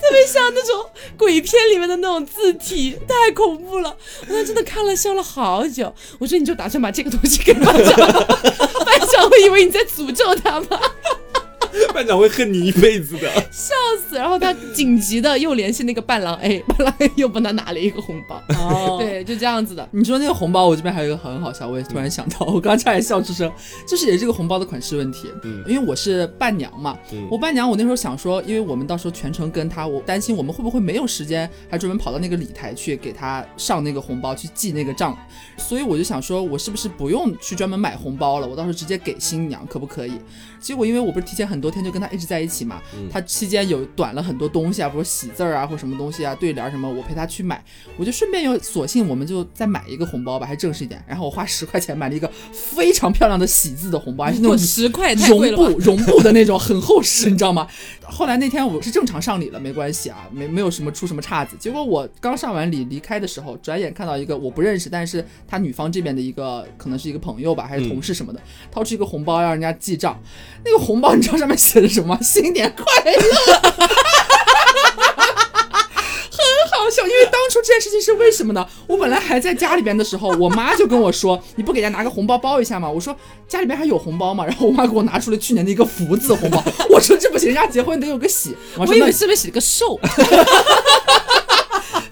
[0.00, 0.84] 特别像那种
[1.16, 3.94] 鬼片里面的那种字体，太恐怖了！
[4.28, 5.92] 我真的看了笑说了好久。
[6.20, 10.80] 我说你就打算把这个东西给班长，班长会以为你在诅咒他吗？
[11.94, 13.74] 班长会恨你一辈子的，笑
[14.08, 14.16] 死！
[14.16, 18.42] 然后他紧急的又联系那个伴郎 A，伴郎 A 又帮他拿了一个红包。
[18.48, 19.88] 哦，对，就这样子的。
[19.92, 23.50] 你说那个红包，我这边还有一个很好笑，我也突然想到，我刚差点笑出声，
[23.86, 25.28] 就是也是这个红包的款式问题。
[25.42, 26.98] 嗯，因为我是伴娘嘛，
[27.30, 35.16] 我伴娘，我那时候想说，因为我们到时候全程跟他，我担心我们会不会没有时间，还专门跑到那个礼台去给他上那个红包，去记那个账，
[35.56, 40.12] 所以我就想说，我是不是不用去专门买红包了，我到时候直接给新娘，可不可以？
[40.60, 47.64] 结果因为我不是提前很多天就跟他一直在一起嘛，他期间有短了很多东西啊，比如喜字儿啊或什么东西啊，对联什么，我陪他去买，
[47.96, 51.02] 我就顺便又索性我们就再买一个红包吧，还正式一点。
[51.06, 57.66] 然后我花十块钱买了一个非常漂亮的喜字的红包， 还是那种十块绒布绒布的那种，很厚实，你知道吗？
[58.02, 61.56] 后来那天我是正常上礼了，没关系啊，没没有什么出什么岔子。
[61.58, 70.20] 结果我刚上完礼离开的时候，转眼看到一个我不认识，但是他女方这边的一个可能是一个朋友吧，还是同事什么的，掏出一个红包让人家记账。
[70.64, 72.18] 那个红包你知道上面写的什么？
[72.22, 73.12] 新年快乐，
[76.30, 77.02] 很好笑。
[77.06, 78.66] 因为当初这件事情是为什么呢？
[78.86, 83.16] 我本来还在家里边的时候，我妈就跟我说：“你不给人家拿个红包包一下吗？”我说
[83.48, 86.62] ：“家里边还有红包吗？”然后我妈给我拿出了去年的一个福字红包。
[86.90, 89.98] 我说：“这不行，人家结婚得有个喜。”我以为是不是写个寿？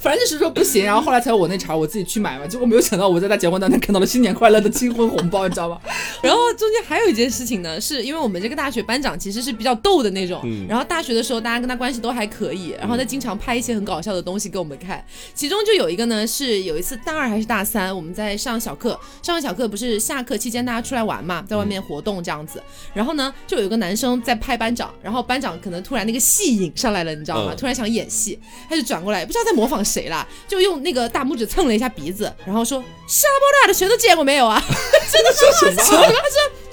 [0.08, 2.46] 反正就是说不行，然后后来才有我那茬，我自己去买嘛。
[2.46, 5.78] 结果没有想到，我在他结婚当天看到了新年快乐的金婚红包，你知道吗？
[6.22, 15.04] 然后中间还有一件事情呢，是因为我们这个大学班长其实是比较逗的那种，然后大学的时候大家跟他关系都还可以，然后他经常拍一些很搞笑的东西给我们看。
[15.34, 22.62] 其中就有一个呢，是有一次大二还是大三，我们在上小课，上完小课不是下课期间大家出来玩嘛，在外面活动这样子。
[22.94, 27.54] 然后呢，就有一个男生在拍班长，然后班长可能突然那个戏瘾上来了，你知道吗？
[27.54, 28.40] 突然想演戏，
[28.70, 29.97] 他就转过来，不知道在模仿谁。
[29.98, 30.24] 谁啦？
[30.46, 34.62] 就用那个大拇指蹭了一下鼻子，然后说：“沙包大的拳头见过没有啊？”
[35.10, 35.82] 真的是什么？
[35.82, 36.16] 他说：“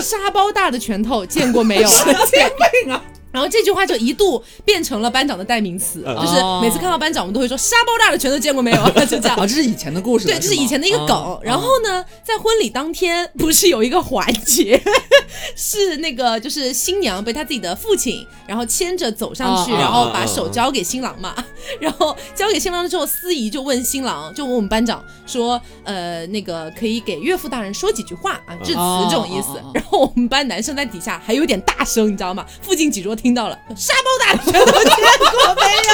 [0.04, 2.40] 沙包大的拳头见过没有？”神经
[2.84, 3.04] 病啊！
[3.36, 8.78] 然后这句话就一度变成了班长的代名词，就是每次看到班长，我们都会说沙包大的拳头见过没有？
[9.06, 9.36] 就这样。
[9.36, 10.26] 啊，这是以前的故事。
[10.26, 11.38] 对，这是以前的一个梗。
[11.44, 14.82] 然后呢，在婚礼当天，不是有一个环节，
[15.58, 21.36] 是那个就是新娘被她自己的父亲，然后牵着走上去，然后把手交给新郎嘛。
[21.82, 29.62] 然后交给新郎了之后，司仪就问新郎，就问我们班长说，呃，那个可以给岳父大人说几句话啊，致辞这种意思。
[29.74, 32.46] 然后我们班男生在底下还有点大声，你知道吗？
[32.62, 33.14] 附近几桌。
[33.26, 35.94] 听到了，沙包大的拳头见过没有？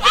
[0.00, 0.10] 啊！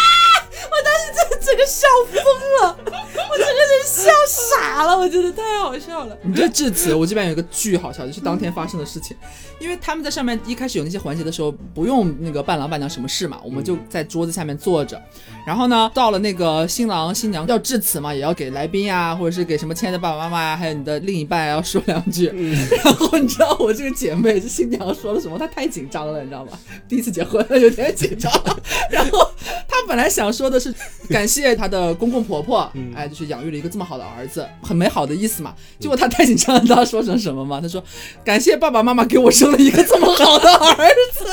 [0.71, 2.15] 我当时真的整个笑疯
[2.61, 6.17] 了，我整个人笑傻了，我觉得太好笑了。
[6.23, 9.15] 你这致辞，我这边有一个巨好笑，就是当天发生的事情。
[9.59, 14.99] 因为他们在上面一开始有那些环节的时候，不用那个伴郎伴娘什么事嘛，我们就在桌子下面坐着。
[15.45, 22.25] 然后呢，到了那个新郎新娘要致辞嘛，也要给来宾啊，或者是给什么亲爱的爸爸妈妈呀，还有你的另一半要说两句。
[22.83, 25.37] 然后你知道我这个姐妹，这新娘说了什么？
[25.37, 26.57] 她太紧张了，你知道吗？
[26.87, 28.31] 第一次结婚有点紧张。
[28.89, 29.29] 然后
[29.67, 30.73] 她本来想说的是
[31.09, 35.53] 感谢她的公公婆婆，哎，就是养育了一个这么好的儿子，很美好的意思嘛。
[35.79, 37.61] 结果她太紧张了，他说成什么嘛？
[37.61, 37.83] 她说
[38.23, 39.51] 感谢爸爸妈妈给我生。
[39.51, 41.25] 了一个这么好的儿子，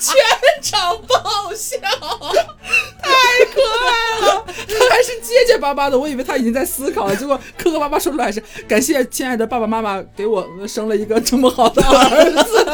[0.00, 0.14] 全
[0.62, 1.76] 场爆笑，
[3.02, 3.10] 太
[3.52, 4.46] 可爱了。
[4.46, 12.64] 他还是结结巴巴的，我以为他已经在思考了，结果磕磕巴巴说出来是感谢亲爱的爸爸妈妈给我生了一个这么好的儿子。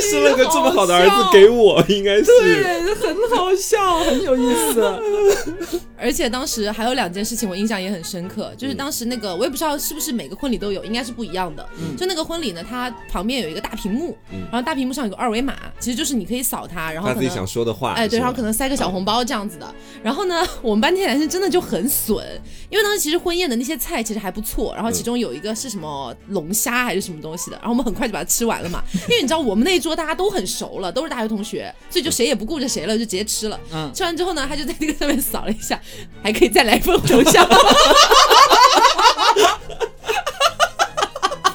[0.00, 2.24] 生了个这么好的儿子给我， 应该是。
[2.24, 5.80] 对，很好笑，很有意思。
[6.02, 11.66] 而且当时还有两件事情我印象也很深刻，就是当时那个我也不知道是不是每个婚礼都有，应该是不一样的。
[11.96, 14.16] 就那个婚礼呢，它旁边有一个大屏幕，
[14.50, 19.74] 然后大屏幕上有个二维码，其实就是你可以扫它，然后自己想说的话，哎对，然后可能塞个小红包这样子的。
[20.02, 22.24] 然后呢， 我们班那些男生真的就很损，
[22.70, 33.60] 因为当时其实婚宴的那些菜其实还不错，然后其中有一个是什么龙虾还是什么东西的，然后我们很快就把它吃完了嘛，因为你知道我们那一桌大家都很熟了，都是大学同学，所以就谁也不顾着谁了，就直接吃了。
[33.72, 35.80] 嗯，吃完之后呢，他就在那个上面扫了一下。
[36.22, 37.44] 还可以再来一份红虾，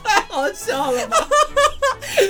[0.04, 1.28] 太好笑了吧！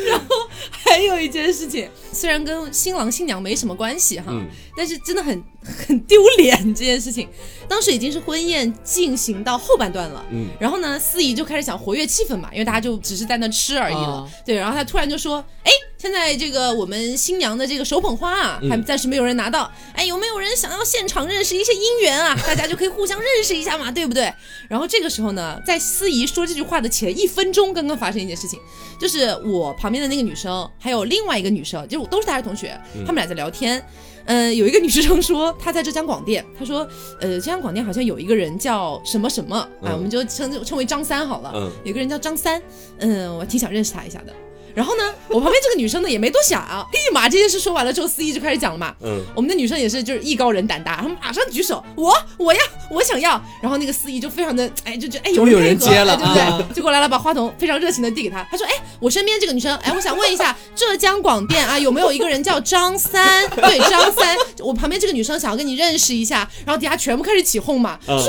[0.08, 0.26] 然后
[0.70, 4.34] 还有一件事情，虽然跟新郎新娘没什么关系哈，
[4.76, 5.44] 但是真的很
[5.88, 7.30] 很丢脸这件事情。
[7.68, 14.56] 当时已经是婚宴进行到后半段了，嗯，然后呢，司仪就开始想活跃气氛嘛，因为大家就只是在那吃而已了，对。
[14.56, 22.38] 然后他突然就说：“哎，现在这个我们新娘的这个手捧花啊，还暂时没有人拿到，哎，有没有人想要现场认识一些姻缘啊？
[22.46, 24.32] 大家就可以互相认识一下嘛，对不对？”
[24.70, 28.60] 然后这个时候呢，在司仪说这句话的前一分钟，刚刚发生一件事情，
[29.00, 33.80] 就是我旁边的那个女生，还有另外一个女生，就是都是大学同学，他们俩在聊天。
[33.80, 34.15] 嗯，
[34.56, 36.88] 有一个女生说她在浙江广电，她说，
[37.20, 41.52] 呃，浙江广电好像有一个人叫什么什么啊，我们就称称为张三好了。
[41.56, 42.62] 嗯，有个人叫张三，
[43.00, 44.34] 嗯，我挺想认识他一下的。
[44.76, 46.62] 然后呢，我旁边这个女生呢也没多想，
[46.92, 48.94] 立马这件事说完了之后，司仪就开始讲了嘛。
[49.02, 52.60] 嗯，我们的女生也是就是艺高人胆大，她们马上举手，我我要
[52.92, 53.42] 我想要。
[53.62, 56.76] 然后那个司仪就非常的哎，就就哎有人接了，对不对？
[56.76, 58.46] 就过来了，把话筒非常热情的递给他。
[58.52, 63.48] 他说，哎，我身边这个女生，哎，我想问一下，浙江广电啊有没有一个人叫张三？
[63.56, 66.48] 对，张三，我旁边这个女生想要跟你认识一下。
[66.66, 68.26] 然后底下全部开始起哄嘛，说哦，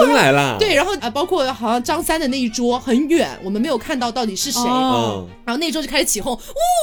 [0.00, 0.56] 真来了。
[0.58, 4.62] 对，然后啊，包括好像张三的那一桌很远，我们没有看到到底是谁。
[4.64, 6.40] 然后那桌就开始起哄，哦，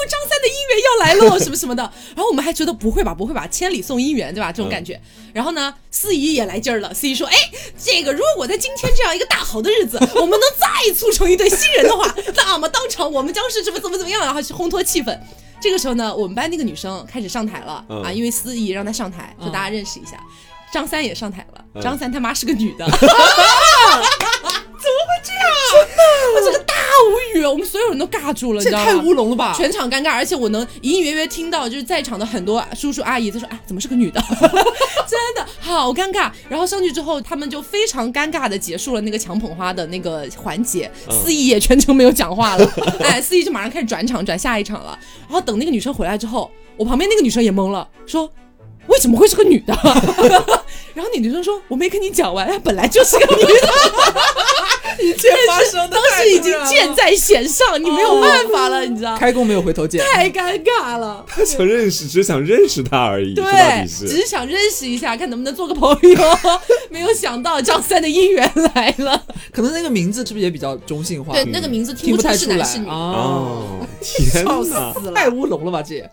[0.10, 1.84] 张三的姻缘要来了， 什么什么的。
[2.16, 4.52] 然后我们还觉得不会吧，不会吧，千里送姻缘，对吧？
[4.52, 5.00] 这种感觉。
[5.34, 6.94] 然后呢，司仪也来劲儿了。
[6.94, 7.36] 司仪说：“哎，
[7.78, 15.18] 这个如果在今天这样一个大好的日子， 我们能再促成一对新人的话， 那么当场我们将是怎么怎么怎么样，然后去烘托气氛。
[15.62, 20.20] 这个时候呢，我们班那个女生开始上台了啊，因为司仪让她上台，就大家认识一下。
[20.74, 22.86] 张三也上台了，张三他妈是个女的。”
[24.84, 25.42] 怎么会这样？
[25.72, 26.02] 真的，
[26.36, 26.73] 我这个大
[27.10, 29.54] 无语，我们所有人都尬住了，这太乌龙了吧？
[29.56, 34.22] 全场尴尬，而且我能隐隐约约听到，就是在场的很多叔叔阿姨在说：“啊，怎么是个女的？”
[35.08, 36.32] 真的好尴尬。
[36.50, 42.74] 然后上去之后，他们就非常尴尬的结束了那个抢捧花的那个环节，司仪也全程没有讲话了。
[43.02, 44.98] 哎，司仪就马上开始转场，转下一场了。
[45.28, 48.30] 然后等那个女生回来之后，我旁边那个女生也懵了，说。
[48.88, 49.74] 为什么会是个女的？
[50.94, 53.48] 然后那女生说：“我没跟你讲完，她本来就是个女的。”
[55.02, 59.16] 一切发生的当时已经箭在弦上，你没有办法了，你知道？
[59.18, 61.26] 开弓没有回头箭，太尴尬了。
[61.28, 63.34] 他想认识，只是想认识他而已。
[63.34, 66.38] 对，只是想认识一下，看能不能做个朋友。
[66.90, 69.22] 没有想到张三的姻缘来了。
[69.52, 71.34] 可能那个名字是不是也比较中性化？
[71.34, 76.10] 对，那个名字听不太出来哦，天哪，太乌龙了吧，姐。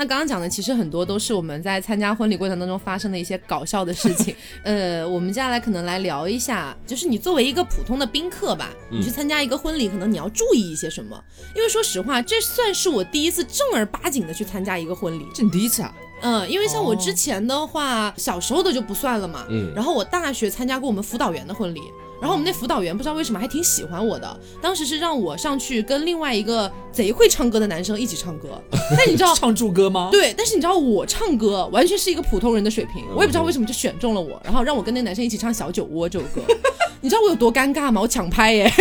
[0.00, 4.34] 那刚刚讲的其实很多都是我们在参加婚礼过程当中发生的一些搞笑的事情。
[4.64, 11.22] 呃，我们接下来可能来聊一下，就是你作为一个普通的宾客吧，你去参加一个婚礼，可能你要注意一些什么？
[11.54, 15.26] 因为说实话，这算是我第一次正儿八经的去参加一个婚礼。
[15.34, 15.94] 这你第一次啊？
[16.22, 19.44] 嗯，因为像我之前的话，小时候的就不算了嘛。
[19.50, 19.70] 嗯。
[19.74, 21.82] 然后我大学参加过我们辅导员的婚礼。
[22.20, 28.48] 然后我们那辅导员不知道为什么还挺喜欢我的，当时是让我上去跟另外一个贼会唱歌的男生一起唱歌。
[28.96, 30.10] 但你知道唱助歌吗？
[30.12, 36.42] 对，但是你知道我唱歌完全是一个普通人的水平，我也不知道为什么就选中了我，然后让我跟那男生一起唱《小酒窝》这首歌。
[37.00, 38.00] 你知道我有多尴尬吗？
[38.02, 38.70] 我抢拍耶。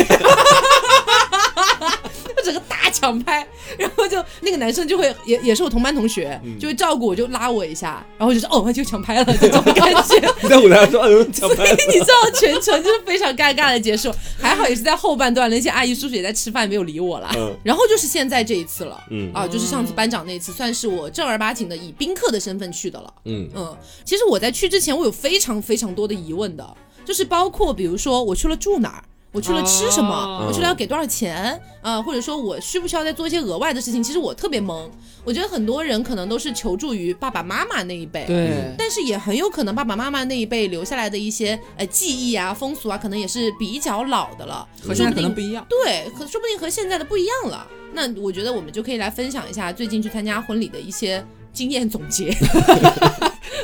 [2.51, 3.45] 整个大抢拍，
[3.77, 10.49] 然后就那个男生就会也也是我同班同学，就会照顾我，就拉我一下，然后就说哦，就抢拍了这种感觉。
[10.49, 17.29] 在舞台上说嗯 抢拍，你知道全程就是非常尴尬的结束，还好也是在后半段，那些阿姨叔叔也在吃饭，没有理我了。
[17.63, 23.13] 然后就是现在这一次了，嗯啊，就是上次班长那次，算是我正儿八经的以宾客的身份去的了。
[23.25, 29.03] 嗯嗯，其实我在去之前，我有非常非常多的疑问的，就是包括比如说我去了住哪儿。
[29.31, 30.45] 我去了吃什么？
[30.47, 31.59] 我去了要给多少钱？
[31.81, 34.01] 啊，或者说我需不需要再做一些额外的事情？
[34.01, 34.89] 其实我特别懵。
[35.23, 38.73] 我觉得很多人可能都是求助于爸爸妈妈那一辈，对。
[38.77, 45.63] 但是也很有可能爸爸妈妈那一辈留下来的一些呃记忆啊、风俗啊，可能也是比较老的了，和现在可能不一样。
[45.69, 47.67] 对，可说不定和现在的不一样了。
[47.93, 52.35] 那我觉得我们就可以来分享一下最近去参加婚礼的一些经验总结。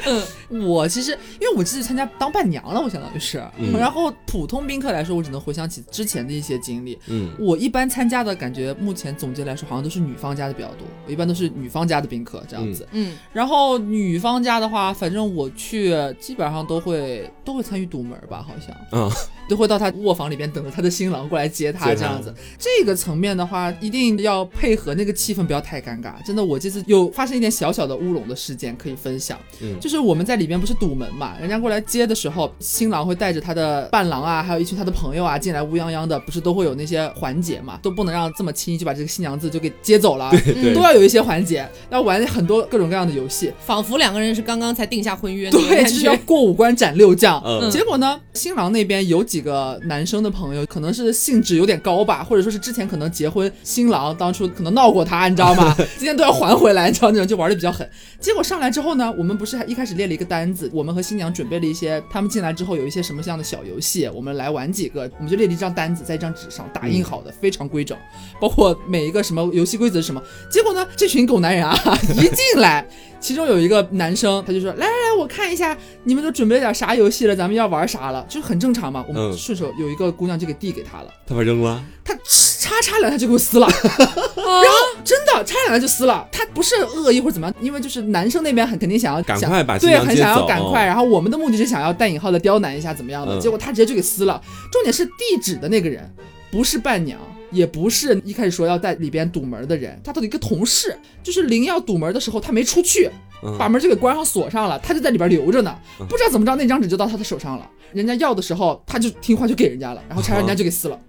[0.08, 3.44] 嗯，我其实因为我这次参加当伴娘了，我相当于是，
[3.74, 6.98] 然后普通宾客来说，我只能回想起之前的一些经历。
[7.08, 12.88] 嗯，我一般参加的感觉，目前总结来说，好像都是女方家的比较多，我一般都是女方家的宾客这样子。
[12.92, 19.10] 嗯，然后女方家的话，反正我去基本上都会都会参与堵门吧，好像，嗯，
[19.50, 22.34] 都会到他卧房里边等着他的新郎过来接他这样子。
[22.58, 26.14] 这个层面的话，一定要配合那个气氛，不要太尴尬。
[26.26, 29.38] 真的，我这次有发生一点小小的乌龙的事件可以分享。
[29.62, 47.42] 嗯，就是我们在里边不是堵门嘛，人家过来接的时候，新郎会带着他的伴郎啊，还有一群他的朋友啊进来，乌泱泱的，不是都会有那些环节嘛，都不能让这么轻易就把这个新娘子就给接走了，对对，都要有一些环节，要玩很多各种各样的游戏，仿佛两个人是刚刚才定下婚约，对，就是要过五关斩六将。
[47.46, 55.76] 嗯结果呢，新郎那边有几个男生的朋友，可能是兴致有点高吧，或者说是之前可能结婚，新郎当初可能闹过他，你知道吗？
[55.98, 57.88] 今天都要还回来，你知道那种就玩的比较狠。
[58.20, 67.98] 结果上来之后呢，我们不是还一开始列了一个单子，我们和新娘准备了一些，他们进来之后有一些什么样的小游戏，我们来玩几个，我们就列了一张单子，在一张纸上打印好的，非常规整，
[68.40, 70.22] 包括每一个什么游戏规则是什么。
[70.50, 71.78] 结果呢，这群狗男人啊，
[72.16, 72.88] 一进来，
[73.26, 77.36] 其中有一个男生，他就说：“来来来，我看一下，你们都准备点啥游戏了？
[77.36, 78.24] 咱们要玩啥了？
[78.30, 94.40] 就是很正常嘛。”我们顺手有一个姑娘就给递给他了，他把扔了，他叉叉两下就给我撕了， 然后真的叉两下就撕了，他不是恶意或者怎么样，因为就是男生那边很肯定想要赶快把对，很想要赶快，然后我们的目的是想要带引号的刁难一下怎么样的，结果他直接就给撕了。
[94.72, 96.08] 重点是递纸的那个人
[96.52, 97.20] 不是伴娘。
[97.56, 103.10] 也不是一开始说要在里边堵门的人，他的一个同事，就是灵要堵门的时候，他没出去，
[103.58, 111.00] 把门就给关上锁上了，他就在里边留着呢，不知道怎么着那张纸就到他的手上了，人家要的时候他就听话就给人家了，然后差点人家就给撕了，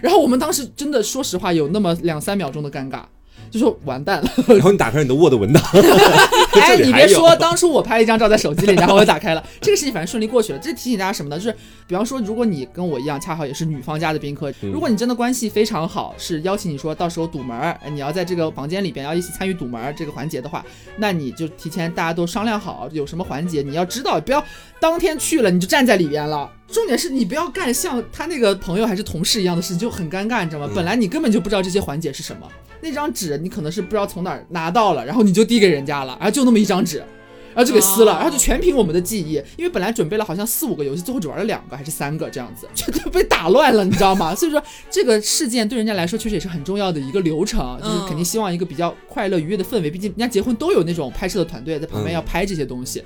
[0.00, 3.02] 然后我们当时真的说实话有那么两三秒钟的尴尬。
[3.50, 5.62] 就说完蛋了，然后你打开你的 Word 文档，
[6.60, 10.58] 哎，你别说，当初我拍了一张照在手机里，然后我打开了， 这个事情反正顺利过去了。
[10.58, 11.36] 这提醒大家什么呢？
[11.36, 20.64] 就是比方说，如果你跟我一样，恰好也是女方家的宾客，如果你真的关系非常好，是邀请你说到时候堵门，你要在这个房间里边要一起参与堵门这个环节的话，
[20.96, 24.42] 那你就提前大家都商量好有什么环节，你要知道，不要
[24.80, 26.50] 当天去了你就站在里边了。
[26.68, 30.70] 重点是你不要干像他那个朋友还是同事一样的事情，就很尴尬，你知道吗？
[30.74, 32.46] 本来你根本就不知道这些环节是什么。
[32.80, 44.34] 那张纸你可能是不知道从哪儿拿到了，然后你就递给人家了，然后就那么一张纸，然后就给撕了，然后就全凭我们的记忆，因为本来准备了好像四五个游戏，最后只玩了两个还是三个这样子，全都被打乱了，你知道吗？
[44.34, 53.02] 所以说这个事件对人家来说确实也是很重要的一个流程，就是肯定希望一个比较快乐愉悦的氛围，毕竟人家结婚都有那种拍摄的团队在旁边要拍这些东西，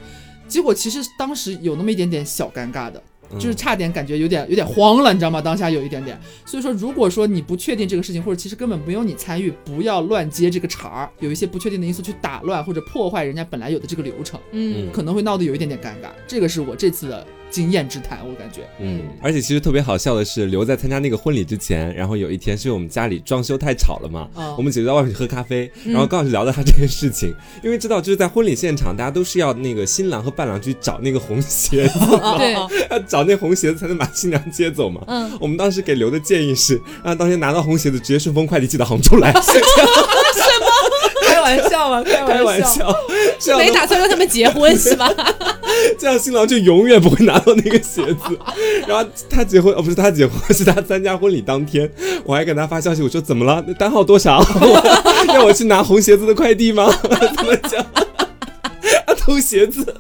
[0.51, 3.03] 结果其实当时有那么一点点小尴尬的。
[3.39, 5.41] 就是差点感觉有点有点慌了，你知道吗？
[5.41, 16.11] 当下有一点点，所以说如果说你不确定这个事情，或者其实根本不用你参与，不要乱接这个茬儿，有一些不确定的因素去打乱或者破坏人家本来有的这个流程，嗯，可能会闹得有一点点尴尬。
[16.27, 17.25] 这个是我这次的。
[17.51, 31.99] 经验之谈，我感觉，嗯，而且其实特别好笑的是，留在参加那个婚礼之前，然后有一天是因为我们家里装修太吵了嘛，我们姐姐在外面喝咖啡，然后刚好就聊到他这件事情，因为知道就是在婚礼现场，大家都是要那个新郎和伴郎去找那个红鞋子，
[32.39, 32.53] 对，
[32.91, 35.03] 要找那红鞋子才能把新娘接走嘛。
[35.07, 39.33] 嗯，我们当时给刘的建议是，让当天拿到红鞋子直接顺丰快递寄到杭州来。
[41.57, 42.03] 玩笑吗？
[42.07, 42.95] 开玩笑，
[43.59, 45.13] 没打算让他们结婚是吧？
[45.99, 48.39] 这样新郎就永远不会拿到那个鞋子。
[48.87, 51.91] 然后他结婚哦，不是他结婚，是他参加婚礼当天，
[52.25, 53.63] 我还给他发消息，我说怎么了？
[53.79, 54.43] 单号多少？
[55.35, 56.91] 要我去拿红鞋子的快递吗？
[57.37, 57.85] 怎么讲？
[59.19, 59.95] 偷鞋子。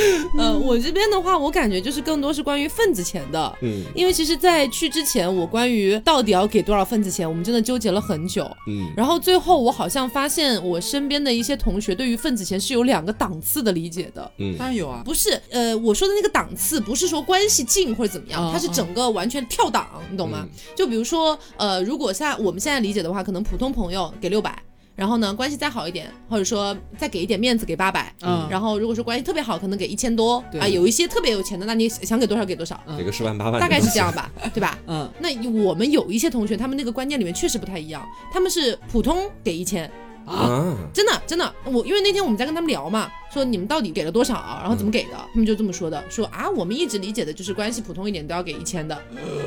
[0.38, 20.46] 呃，我这边的话，我感觉就是更多是关于份子钱的，嗯，因为其实，在去之前，我关于到底要给多少份子钱，我们真的纠结了很久，嗯，然后最后我好像发现，我身边的一些同学对于份子钱是有两个档次的理解的，嗯，当然有啊，不是，呃，我说的那个档次不是说关系近或者怎么样，它是整个完全跳档，你懂吗？
[20.76, 24.62] 就比如说，呃，如果在我们现在理解的话，可能普通朋友给六百。
[25.00, 28.14] 然后呢，关系再好一点，或者说再给一点面子，给八百。
[28.20, 30.44] 嗯，然后如果说关系特别好，可能给一千多。
[30.60, 34.78] 啊，有一些特别有钱的，那你想给多少给多少，给个十万八万，大概是这样吧， 对吧？
[34.86, 35.30] 嗯，那
[35.62, 39.90] 我们有一些同学，他们那个观念里面确实不太一样，他们是普通给一千。
[40.26, 48.94] 啊，真的真的，我因为那天我们在跟他们聊嘛，说你们到底给了多少，然后怎么给的，他们就这么说的，说啊，我们一直理解的就是关系普通一点都要给一千的，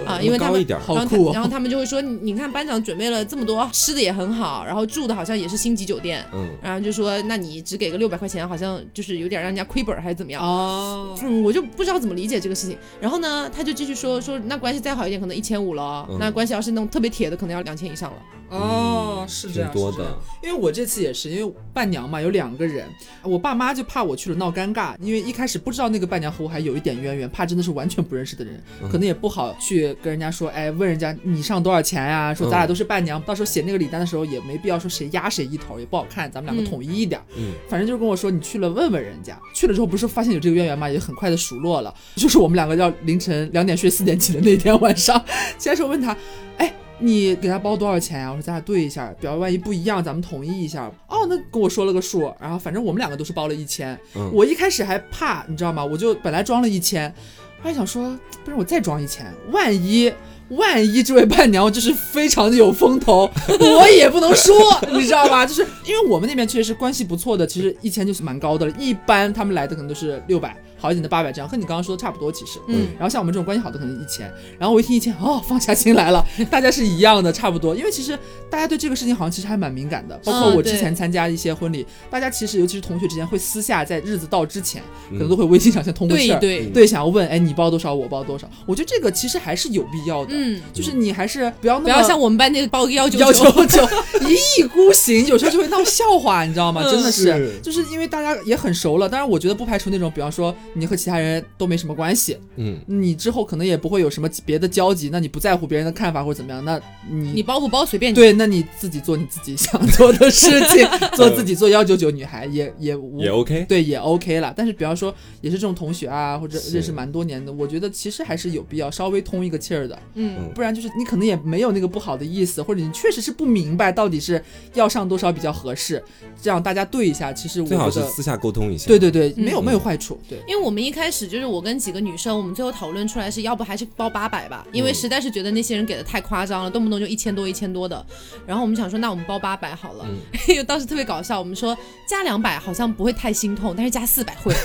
[0.06, 10.44] 啊，因为他们好酷，然后他们就会说，你看班长准备了这么多，吃的也很好，然后住的好像也是星级酒店，嗯，然后就说那你只给个六百块钱，好像就是有点让人家亏本还是怎么样？
[10.44, 12.78] 哦，嗯，我就不知道怎么理解这个事情。
[13.00, 18.18] 然后呢，他就继续说说那关系再好一点，可能一千五了，那关系要是那种特别铁的，可能要两千以上了。
[18.54, 20.18] 哦，是这样，多的。
[20.42, 22.88] 因为我这次也是，因为伴娘嘛，有两个人，
[23.24, 32.34] 我爸妈就怕我去了闹尴尬，因为一开始不知道那个伴娘和我还有一点渊源，怕真的是完全不认识的人，可能也不好去跟人家说，哎，问人家你上多少钱呀？
[32.34, 37.20] 说咱俩都是伴娘，到时候写那个礼单的时候也没必要说谁压谁一头，也不好看，咱们两个统一一点。
[37.36, 41.94] 嗯，反正就是跟我说，你去了问问人家，去了之后不是发现有这个渊源嘛，也很快的熟络了。
[42.16, 45.24] 就是我们两个要凌晨两点睡四点起的那天晚上，
[45.58, 46.16] 先是问他，
[46.58, 46.72] 哎。
[47.04, 48.30] 你给他包多少钱呀？
[48.30, 50.90] 我说咱俩对一下，比方万一不一样，咱们统一一下。
[51.10, 54.00] 哦，那跟我说了个数，然后反正我们两个都是包了一千。
[54.32, 55.84] 我一开始还怕，你知道吗？
[55.84, 57.14] 我就本来装了一千，
[57.62, 60.12] 还想说，不然我再装一千，万一
[60.50, 63.30] 万一这位伴娘就是非常的有风头，
[63.60, 64.56] 我也不能说，
[64.94, 65.46] 你知道吧？
[65.46, 68.74] 就是因为我们那边确实是关系不错的，其实一千就是蛮高的了。
[68.80, 70.56] 一般他们来的可能都是六百。
[70.84, 74.30] 好一点的八百这样，和你刚刚说的差不多，其实，嗯，然后像我们这种关系好的可能一千，
[74.60, 76.22] 然后我一听一千，哦，放下心来了，
[76.52, 78.20] 大家是一样的，差不多，因为其实
[78.50, 93.82] 大家对这个事情好像其实还蛮敏感的，包括我之前参加一些婚礼，大家其实尤其是同学之间会私下在日子到之前，可能都会微信上先通个气儿，对对，想要问，哎，你包多少，我包多少，我觉得这个其实还是有必要的，嗯，就是你还是不要不要像我们班那个包个幺九幺九九
[94.28, 96.84] 一意孤行，有时候就会闹笑话，你知道吗？
[96.84, 108.16] 真的是，就是因为大家也很熟了，当然我觉得不排除那种，比方说你和其他人都没什么关系，嗯，你之后可能也不会有什么别的交集，那你不在乎别人的看法或者怎么样，那你你包不包随便你。
[108.16, 114.54] 对，那你自己做你自己想做的事情， 做自己做幺九九女孩也也也 OK，对，也 OK 了。
[114.56, 124.44] 但是比方说也是这种同学啊，或者认识蛮多年的，我觉得其实还是有必要稍微通一个气儿的，嗯，不然就是你可能也没有那个不好的意思，或者你确实是不明白到底是
[124.74, 126.04] 要上多少比较合适，
[126.42, 128.88] 这样大家对一下，其实最好是私下沟通一下。
[128.88, 131.44] 对对对，没有没有坏处，对，因为我们一开始就是。
[131.54, 138.04] 我跟几个女生，我们最后讨论出来是要不还是包八百吧，因为实在是觉得那些人给的太夸张了，动不动就一千多一千多的。
[138.48, 140.06] 然后我们想说，那我们包八百好了。
[140.48, 144.56] 因为当时特别搞笑，我们说加两百好像不会太心痛，但是加四百会。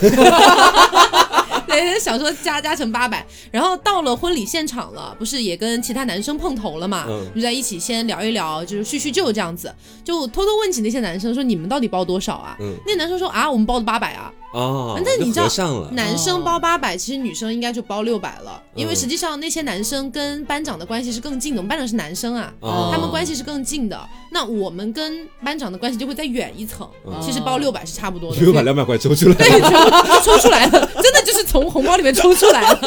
[1.79, 3.25] 对，想说加加成八百。
[3.51, 7.05] 然后到了婚礼现场了，不是也跟其他男生碰头了嘛？
[7.35, 9.73] 就在一起先聊一聊，就是叙叙旧这样子。
[10.03, 22.51] 就偷偷问起那些男生说：“你们到底包多少啊？”那男生说：“啊，我们包的八百啊。”哦，那你知道，男生包八百，其实女生应该就包六百了，因为实际上那些男生跟班长的关系是更近的，我们班长是男生啊，
[22.91, 26.89] 他们关系是更近的，那我们跟班长的关系就会再远一层，
[27.21, 29.61] 其实包六百是差不多的，六百两百块抽出来，对，
[30.25, 32.79] 抽出来了，真的就是从红包里面抽出来了。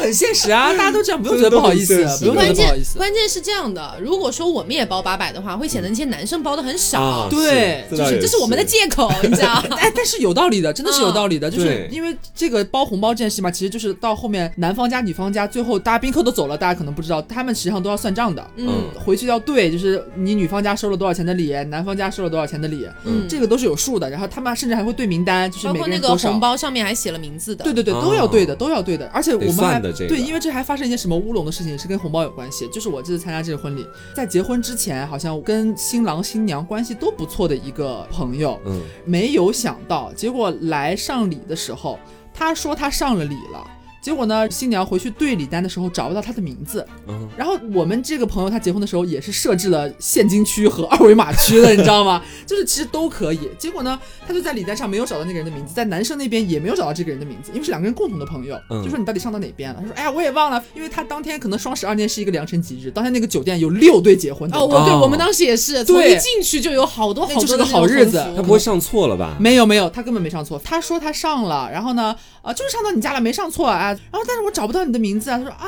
[0.00, 2.98] 这很现实啊， 大家都这样，不用觉得不好意思，不用觉得不好意思。
[2.98, 7.28] 关键是这样的，如果说我们也包八百的话，会显得那些男生包的很少。
[7.28, 9.62] 对，就是这是我们的借口，你知道？
[9.76, 18.44] 哎，但是有道理的，真的是有道理的，就是因为这个包红包这件事嘛，其实就是到后面男方家女方家，最后大家宾客都走了，大家可能不知道，他们实际上都要算账的。
[18.56, 24.08] 嗯，回去要对，就是你女方家收了多少钱的礼，男方家收了多少钱的礼，嗯，这个都是有数的。
[24.08, 26.30] 然后他们甚至还会对名单，就是每个人多少。
[26.30, 27.64] 红包上面还写了名字的。
[27.64, 29.08] 对对对，都要对的，都要对的。
[29.12, 30.60] 而且我们还对，因为这还。
[30.60, 32.68] 还发生一件什么乌龙的事情，是跟红包有关系。
[32.68, 41.98] 就是我这次参加这个婚礼，在结婚之前，好像跟新郎新娘关系都不错的一个朋友，嗯，没有想到，结果来上礼的时候，
[42.34, 43.66] 他说他上了礼了。
[44.00, 52.22] 结果呢，新娘回去对礼单的时候找不到他的名字，嗯，然后我们这个朋友他结婚的时候也是设置了现金区和 二维码区的，你知道吗？
[52.46, 53.40] 就是其实都可以。
[53.58, 59.80] 结果呢，他就在礼单上没有找到那个人的名字，在男生那边也没有找到这个人的名字，因为是两个人共同的朋友，就说你到底上到哪边了？
[59.80, 64.56] 他说，哎呀，我也忘了，因为他当天可能双十二那天是一个良辰吉日，当天那个酒店有六对结婚的。
[64.56, 68.24] 哦，我对我们当时也是，从一进去就有好多好多的好日子。
[68.34, 69.36] 他不会上错了吧？
[69.38, 70.58] 没有没有，他根本没上错。
[70.64, 73.89] 他说他上了，然后呢，啊，就是上到你家了，没上错啊。
[73.92, 74.70] 然后但是我找。
[74.70, 75.36] 不到你的名字啊！
[75.36, 75.66] 他说啊，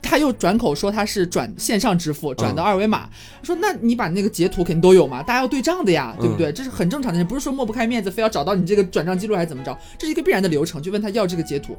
[0.00, 3.08] 他又转口说他是转线上支付转的二维码。
[3.42, 5.24] 说那你把那个截图肯定都有嘛？
[5.24, 6.52] 大家要对账的呀，对不对？
[6.52, 9.76] 这是很正常的，不是说抹不开面子非要找到你这个转账记录还是怎么着？
[9.98, 10.80] 这是一个必然的流程。
[10.80, 11.76] 就问他要这个截图，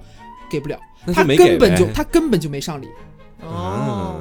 [0.50, 0.78] 给不了，
[1.14, 2.90] 他根本就他根本就没上礼。
[3.42, 4.20] 哦。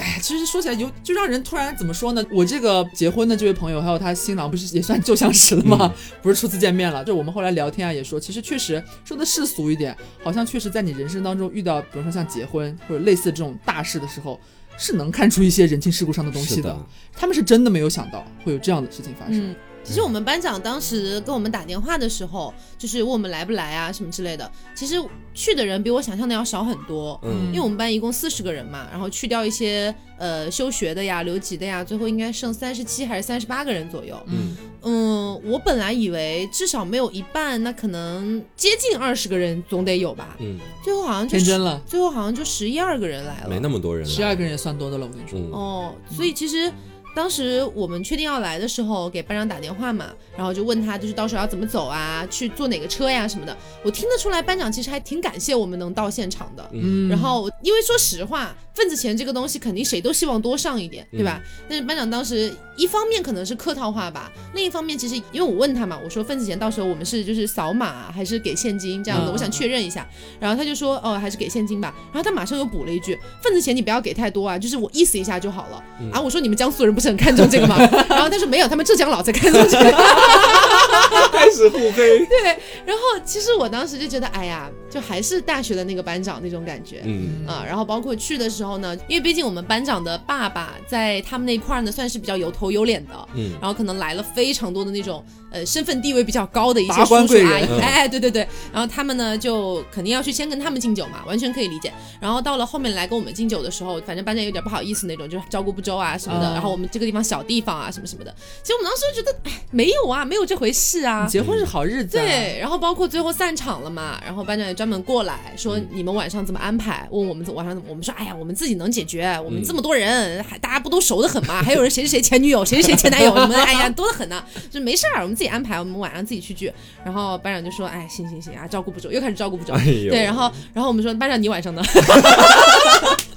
[0.00, 2.24] 哎，其实说起来有就让人突然怎么说呢？
[2.30, 5.94] 我这个结婚的这位朋友，还有他新郎，不是也算旧相识了吗？
[6.22, 7.04] 不是初次见面了。
[7.04, 14.40] 就我们后来聊天啊，也说，其实确实说的世俗一点，好像确实在你人生当中遇到，比如说像结婚或者类似这种大事的时候，
[14.78, 16.74] 是能看出一些人情世故上的东西的。
[17.12, 19.54] 他们是真的没有想到会有这样的事情发生。
[19.82, 24.50] 其实我们班长当时跟我们打电话的时候，就是问我们来不来啊什么之类的。
[24.74, 24.96] 其实
[25.34, 34.16] 去的人比我想象的要少很多，嗯，因为我们班一共四十个人嘛，然后去掉一些呃休学的呀、留级的呀，最后应该剩三十七还是三十八个人左右。
[34.26, 40.36] 嗯嗯，我本来以为至少没有一半，那可能接近二十个人总得有吧。
[40.40, 45.38] 嗯，最后好像就天真了，最后好像就十一二个人来了，没那么多人，十二个人也算多的了，我跟你说。
[45.58, 46.70] 哦，所以其实。
[47.14, 50.06] 当时我们确定要来的时候，给班长打电话嘛，
[50.36, 53.56] 然后就问他，就是到时候要怎么走啊，去坐哪个车呀什么的。
[53.84, 56.70] 我听得出来，班长其实还挺感谢我们能到现场的。
[56.72, 61.40] 嗯，然后因为说实话，份子钱这个东西肯定谁都希望多上一点，对吧？
[61.68, 70.08] 但是班长当时一方面可能是客套话吧，另一方面其实因为我问他嘛，我说份子钱到时候我们是就是扫码还是给现金这样子，我想确认一下。
[70.38, 71.92] 然后他就说，哦，还是给现金吧。
[72.12, 75.82] 然后他马上又补了一句，份子钱你不要给太多啊，就是我意思一下就好了。
[76.12, 77.00] 啊，我说你们江苏人不。
[77.00, 77.78] 不是很看重这个吗？
[78.10, 79.90] 然后他说没有，他们浙江佬才看重这个。
[81.32, 82.18] 开始互黑。
[82.28, 82.42] 对，
[82.84, 87.00] 然后其实我当时就觉得，哎呀，就还是大学的那个班长那种感觉。
[87.06, 93.28] 嗯啊，然后包括去的时候呢，因为毕竟我们班长的爸爸在他们那块呢，算是比较有头有脸的。
[93.34, 95.24] 嗯，然后可能来了非常多的那种。
[95.52, 101.92] 呃，身份地位比较高的一些叔叔阿姨，哎，对对对，然后他们呢就肯定要去先跟他们敬酒嘛，完全可以理解。
[102.20, 106.52] 然后到了后面来跟我们敬酒的时候，反正班长有点不好意思那种，就是照顾不周啊什么的。
[106.52, 112.16] 然后我们这个地方小地方啊什么什么的，其实我们当时就觉得，哎，没有啊，没有这回事啊，结婚是好日子。
[112.16, 121.62] 对，然后包括最后散场了嘛，然后班长也专门过来说你们晚上怎么安排，问我们怎晚上怎么，我们说，哎呀，我们们自己能解决，我们这么多人，还大家不都熟的很吗？
[121.64, 126.72] 还有人谁是谁前女友，谁是谁前男友，什么哎呀 多的很呢，就没事儿，我们自己安排，我们晚上自己去聚。
[127.04, 129.72] 然后班长就说，哎，行行行啊，照顾不周，又开始照顾不周。
[129.76, 131.82] 对，然后然后我们说，班长你晚上呢？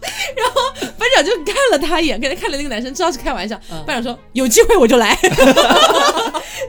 [1.14, 3.60] 班长就看了他一眼，跟他看了那个男生，知道是开玩笑。
[3.86, 5.18] 班长说：“有机会我就来。”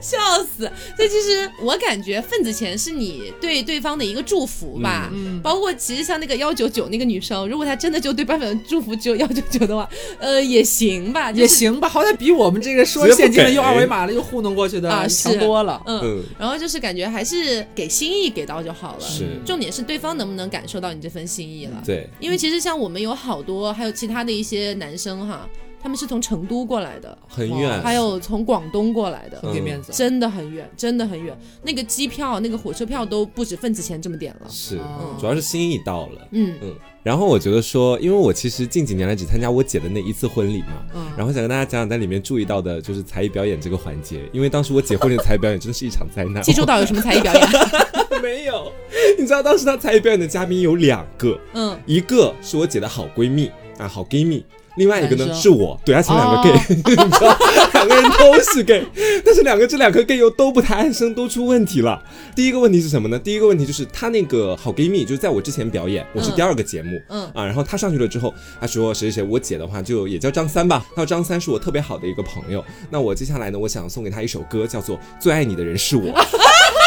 [0.01, 0.71] 笑死！
[0.97, 5.09] 所以其实我感觉份子钱是你对对方的一个祝福吧。
[5.13, 5.41] 嗯。
[5.41, 9.89] 包括其实像那个幺九九那个女生，如果她真的就对班长祝福只有幺九九的话，
[10.19, 15.81] 呃，也行吧，也行吧，好歹比我们这个说现金了又二维码了又糊弄过去的啊强多了。
[15.87, 16.23] 嗯。
[16.39, 19.01] 然后就是感觉还是给心意给到就好了。
[19.01, 19.25] 是。
[19.47, 21.83] 重点是对方能不能感受到你这份心意了。
[21.85, 22.09] 对。
[22.21, 25.49] 因为其实像我们有好多还有其他的一些男生哈。
[25.82, 31.39] 他们是从成都过来的，很远，还有从广东过来的，给面子，真的很远，真的很远。
[31.62, 34.47] 那个机票、那个火车票都不止份子钱这么点了。
[34.49, 34.80] 是，
[35.20, 36.26] 主要是心意到了。
[36.30, 36.74] 嗯嗯。
[37.03, 41.07] 然后我觉得说，因为我其实近几年来只参加我姐的那一次婚礼嘛，嗯。
[41.18, 44.22] 然后想跟大家讲讲在里面注意到的，就是才艺表演这个环节。
[44.32, 46.43] 因为当时我姐婚礼才艺表演真的是一场灾难。
[46.43, 47.47] 济州岛有什么才艺表演？
[48.22, 48.72] 没有。
[49.18, 54.45] 你知道当时她才艺表演的嘉宾有两个，嗯，一个是我姐的好闺蜜啊，好闺蜜。
[54.77, 57.39] 另外一个呢是我，对，而且两个 gay， 你知道，
[57.75, 58.85] 两个人都是 gay，
[59.25, 62.03] 但是两个这两个 gay 又都不太安生，都出问题了。
[62.35, 63.16] 第一个问题是什么呢？
[63.16, 67.22] 第一个问题就是他那个好闺蜜，就是在我之前表演，我是第二个节目，嗯。
[67.33, 76.03] 啊，然后他上去了之后，他说谁谁谁，我姐的话就也叫张三吧，她说张三是我特别好的一个朋友，那我接下来呢，我想送给他一首歌，叫做《最爱你的人是我》。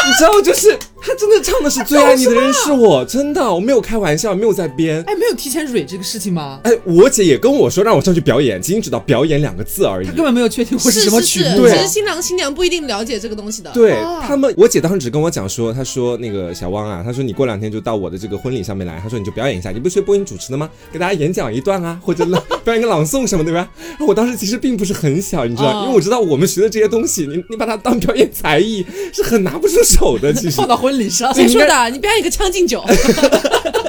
[0.08, 5.02] 你知道，就是他真的唱的是最爱你的人是我， 真的，我没有开玩笑，没有在编。
[5.06, 6.60] 哎，没有提前蕊这个事情吗？
[6.64, 11.68] 哎，我姐也跟我说让我上去表演，仅仅只到表演两个字而已，他根本没有确定会是什么曲目。
[11.68, 13.70] 其实新郎新娘不一定了解这个东西的。
[13.72, 13.92] 对
[14.22, 20.68] 他们，我姐当时只跟我讲说，她说那个小汪啊，她说你过两天就到我的这个婚礼上面来，她说你就表演一下，你不是学播音主持的吗？
[20.90, 23.68] 给大家演讲一段啊， 或者朗 表演个朗诵什么对吧？
[24.00, 30.76] 我当时其实并不是很小，你知道，因为我知道我们学的这些东西，你你把它当表演才艺是很拿不出手的，其实放到。
[30.76, 31.90] 婚礼上谁说的？
[31.90, 32.80] 你表演一个《将进酒》，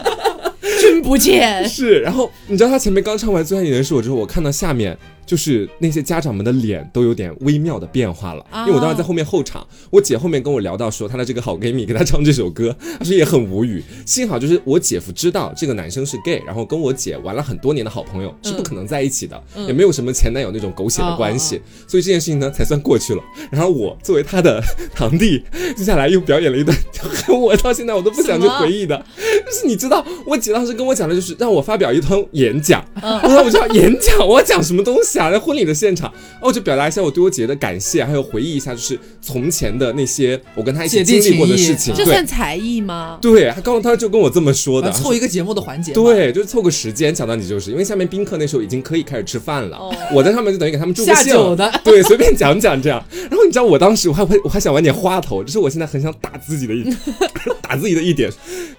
[0.82, 1.68] 君不见。
[1.70, 4.98] 是，然后你知道他前面刚唱完《最爱你的人是我》之后，我看到下面。
[5.30, 13.84] 就是那些家长们的脸都有点微妙的变化了，因为我当时在后面候场，我姐后面跟我聊到说她的这个好闺蜜给她唱这首歌，她说也很无语。
[14.08, 23.22] 幸好就是我姐夫知道这个男生是 gay，然后跟我姐玩了很多年的好朋友是不可能在一起的，也没有什么前男友那种狗血的关系，所以这件事情呢才算过去了。
[23.52, 24.60] 然后我作为他的
[24.96, 25.44] 堂弟，
[25.78, 26.76] 接下来又表演了一段，
[27.30, 28.98] 我到现在我都不想去回忆的，
[29.46, 35.19] 就是你知道我姐当时跟我讲的就是让我发表一通演讲，然后我就要演讲，我要讲什么东西？
[35.32, 41.92] 在婚礼的现场，哦就表达一下我对我姐姐的感谢，还有回忆一下，就是从前的那些我跟她一起经历过的事情。
[41.96, 43.18] 这算才艺吗？
[43.20, 45.94] 对，他刚她就跟我这么说的，凑一个节目的环节。
[45.94, 49.80] 对，就是凑个时间讲到你就是，因为下面宾客那时候已经可以开始吃饭了，
[50.14, 53.04] 我在上面就等于给他们助个兴的，对，随便讲讲这样。
[53.30, 56.84] 然后你知道我当时我还会我还想玩点花头，这是我现在很想打自己的一
[57.62, 58.30] 打自己的一点。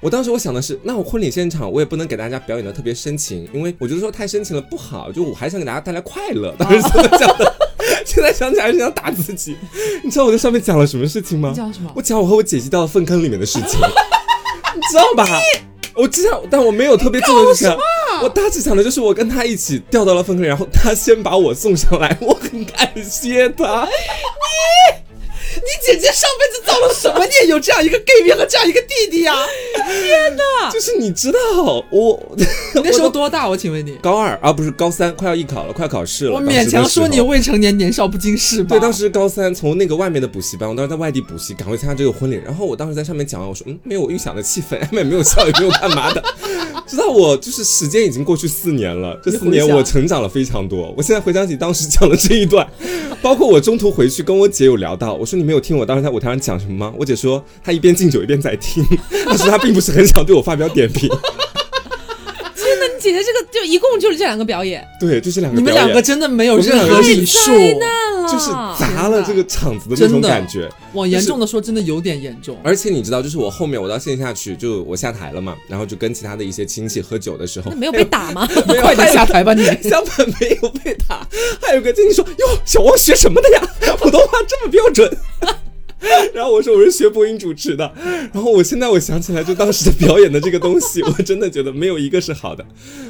[0.00, 6.54] 我当时我想的是，那我婚礼现场我也不能给大家表演的特别深情，因为我觉得说太深情了不好，就我还想给大家带来快乐。
[6.58, 7.54] 当时这么讲的，
[8.04, 9.56] 现在想起来是想打自己。
[10.02, 11.52] 你知道我在上面讲了什么事情吗？
[11.56, 11.90] 讲什么？
[11.94, 13.78] 我讲我和我姐姐掉到粪坑里面的事情，
[14.74, 15.26] 你知道吧？
[15.94, 17.76] 我知道，但我没有特别重的讲。
[18.22, 23.84] 我大致讲的就是我跟他一起掉到了粪坑，然后他先把我送上来，我很感谢他。
[23.84, 23.90] 你。
[25.56, 29.34] 你姐姐上辈子造了什么孽，有这样一个 gay 蜜和这样一个弟弟呀？
[29.74, 30.70] 天哪！
[30.70, 31.38] 就是 你知道
[31.90, 32.36] 我
[32.74, 33.48] 那时候多大？
[33.48, 36.32] 我请问你，高二啊，不是高三，快要艺考了，快要考试了。
[36.32, 38.68] 我勉强说你未成年，年少不经事吧？
[38.70, 42.40] 对，当时高三，从那个外面的补习班，我当时在外地补习，赶回参加这个婚礼。
[42.44, 46.22] 然后我当时在上面讲，我说嗯，没有我预想的气氛，也 没有笑，也没有干嘛的。
[46.86, 50.92] 直到我就是时间已经过去四年了，这四年我成长了非常多。
[50.96, 52.68] 我现在回想起当时讲的这一段，
[53.22, 56.92] 包括我中途回去跟我姐有聊到，我说你没有听我当时在舞台上讲什么吗？
[56.98, 58.84] 我姐说她一边敬酒一边在听，
[59.26, 61.08] 但是她并不是很想对我发表点评。
[63.00, 65.58] 姐姐，这个就一共就是这两个表演，对，就这两个。
[65.58, 67.50] 你们两个真的没有任何礼数，
[68.30, 70.68] 就是砸了这个场子的那种感觉。
[70.92, 72.58] 往严重的说，真的有点严重。
[72.62, 78.46] 而且你知道，就是我后面我到线下去，就我下台了嘛，然后就跟其他的一些亲戚喝酒的时候，没有被打吗？
[78.82, 79.64] 快点下台吧你！
[79.88, 81.26] 相反没有被打。
[81.60, 83.96] 还有个亲戚说：“哟，小王学什么的呀？
[83.98, 85.10] 普通话这么标准。”
[86.34, 87.92] 然后我说我是学播音主持的，
[88.32, 92.64] 然后我现在我想起来就当时的表演的这个东西， 我真的觉得没有一个是好的，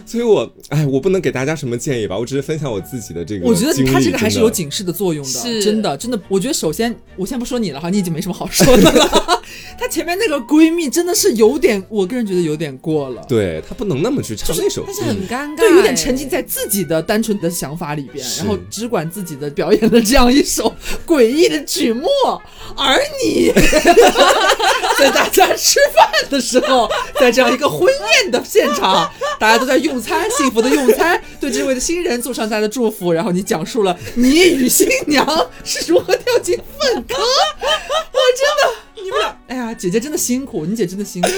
[0.05, 3.47] 所以我哎，我不能给大家什么建议吧，我只是分享我自己的这个。
[3.47, 9.40] 我觉得他这个还是有警示的作用的，真的真的，我觉得首先我先不说你了哈，你已经没什么好说的了。
[9.79, 13.23] 她前面那个闺蜜真的是有点，我个人觉得有点过了。
[13.29, 20.75] 对她不能那么去唱那首，但是很尴尬，对，有点沉浸在自己的单纯的想法里边，然后只管自己的表演了这样一首
[21.07, 22.09] 诡异的曲目，
[22.77, 23.53] 而你
[24.99, 26.89] 在大家吃饭的时候，
[27.19, 27.93] 在这样一个婚
[28.23, 35.27] 宴的现场，大家都在用餐，幸福的用餐， 对这位的新人送上大家的祝福，然后你讲述了你与新娘
[35.65, 38.90] 是如何掉进粪坑，我真的。
[39.03, 41.29] 你们俩， 哎呀，姐姐真的辛苦，你姐真的辛苦，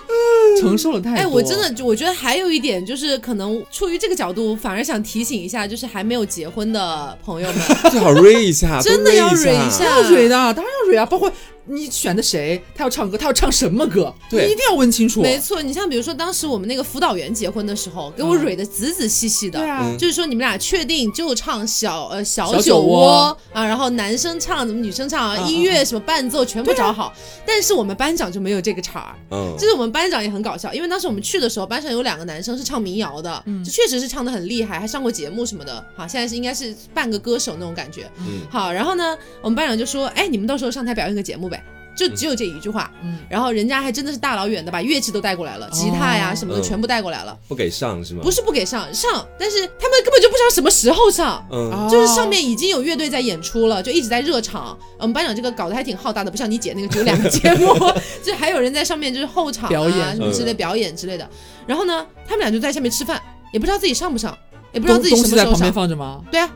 [0.60, 1.20] 承受了太多。
[1.20, 7.60] 哎，我真的，我觉得还有一点就是，可能出于这个角度，反而想提醒一下，就是还没有结婚的朋友们，
[7.90, 11.30] 最好蕊一下，真的要蕊一下，要蕊的，当然要蕊啊，包括。
[11.64, 12.60] 你选的谁？
[12.74, 14.12] 他要唱歌，他要唱什么歌？
[14.28, 15.22] 对，一定要问清楚。
[15.22, 19.58] 没错，你像比如说当时我们那个辅导员结婚的时候，给我蕊的仔仔细细的。
[19.60, 27.12] 对啊，就是说你们俩确定就唱小呃小酒窝啊，然后男生唱怎么女生唱，啊音乐什么伴奏全部找好。
[27.46, 29.14] 但是我们班长就没有这个茬儿。
[29.30, 35.84] 嗯，就是我们班长也很搞笑，因为当时我们去的时候，班上有两个男生是唱民谣的，嗯就确实是唱的很厉害，还上过节目什么的。
[35.96, 38.10] 好，现在是应该是半个歌手那种感觉。
[38.18, 41.51] 嗯，好，然后呢，我们班长就说，哎，你们到时候上台表演个节目呗。
[41.94, 48.20] 就只有这一句话，嗯，然后人家还真的是大老远的把乐器都带过来了，吉他呀什么的全部带过来了，不给上是吗？
[48.22, 54.76] 不是不给上，上，但是他们根本就不知道什么时候上，嗯，就是上面已经有乐队在演出了，就一直在热场。
[54.98, 57.74] 我们班长这个搞得还挺浩大的，不像你姐那个只有两个节目，
[58.22, 61.28] 就还有人在上面就是后场表演什么之类表演之类的。
[61.66, 63.20] 然后呢，他们俩就在下面吃饭，
[63.52, 64.36] 也不知道自己上不上，
[64.72, 65.44] 也不知道自己什么时候上。
[65.44, 66.20] 东西在旁边放着吗？
[66.30, 66.50] 对啊，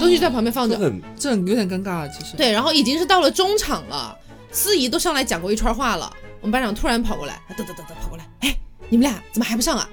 [0.00, 0.76] 东西在旁边放着，
[1.18, 2.36] 这很有点尴尬其实。
[2.36, 4.16] 对，然后已经是到了中场了。
[4.50, 9.88] 司仪都上来讲过一串话了，我们班长突然跑过来，噔噔噔噔跑过来，哎，你们俩怎么还不上啊？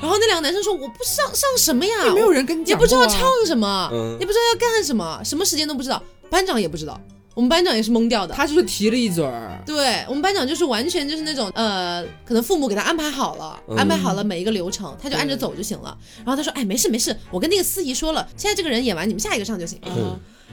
[0.00, 2.04] 然后那两个男生说我不上上什么呀？
[2.04, 3.88] 也没有人跟你讲，也不知道唱什么，
[4.18, 7.00] 也不知道要干什么，什么时间都不知道，班长也不知道，
[7.34, 15.96] 我们班长也是懵掉的，他就是提了一嘴儿，对我们班长就是完全就是那种呃，可能父母给他安排好了，安排好了每一个流程，他就按着走就行了。
[16.18, 19.78] 然后他说，哎，没事没事，我跟那个司仪说了，现在这个人演完，你们下一个上就行。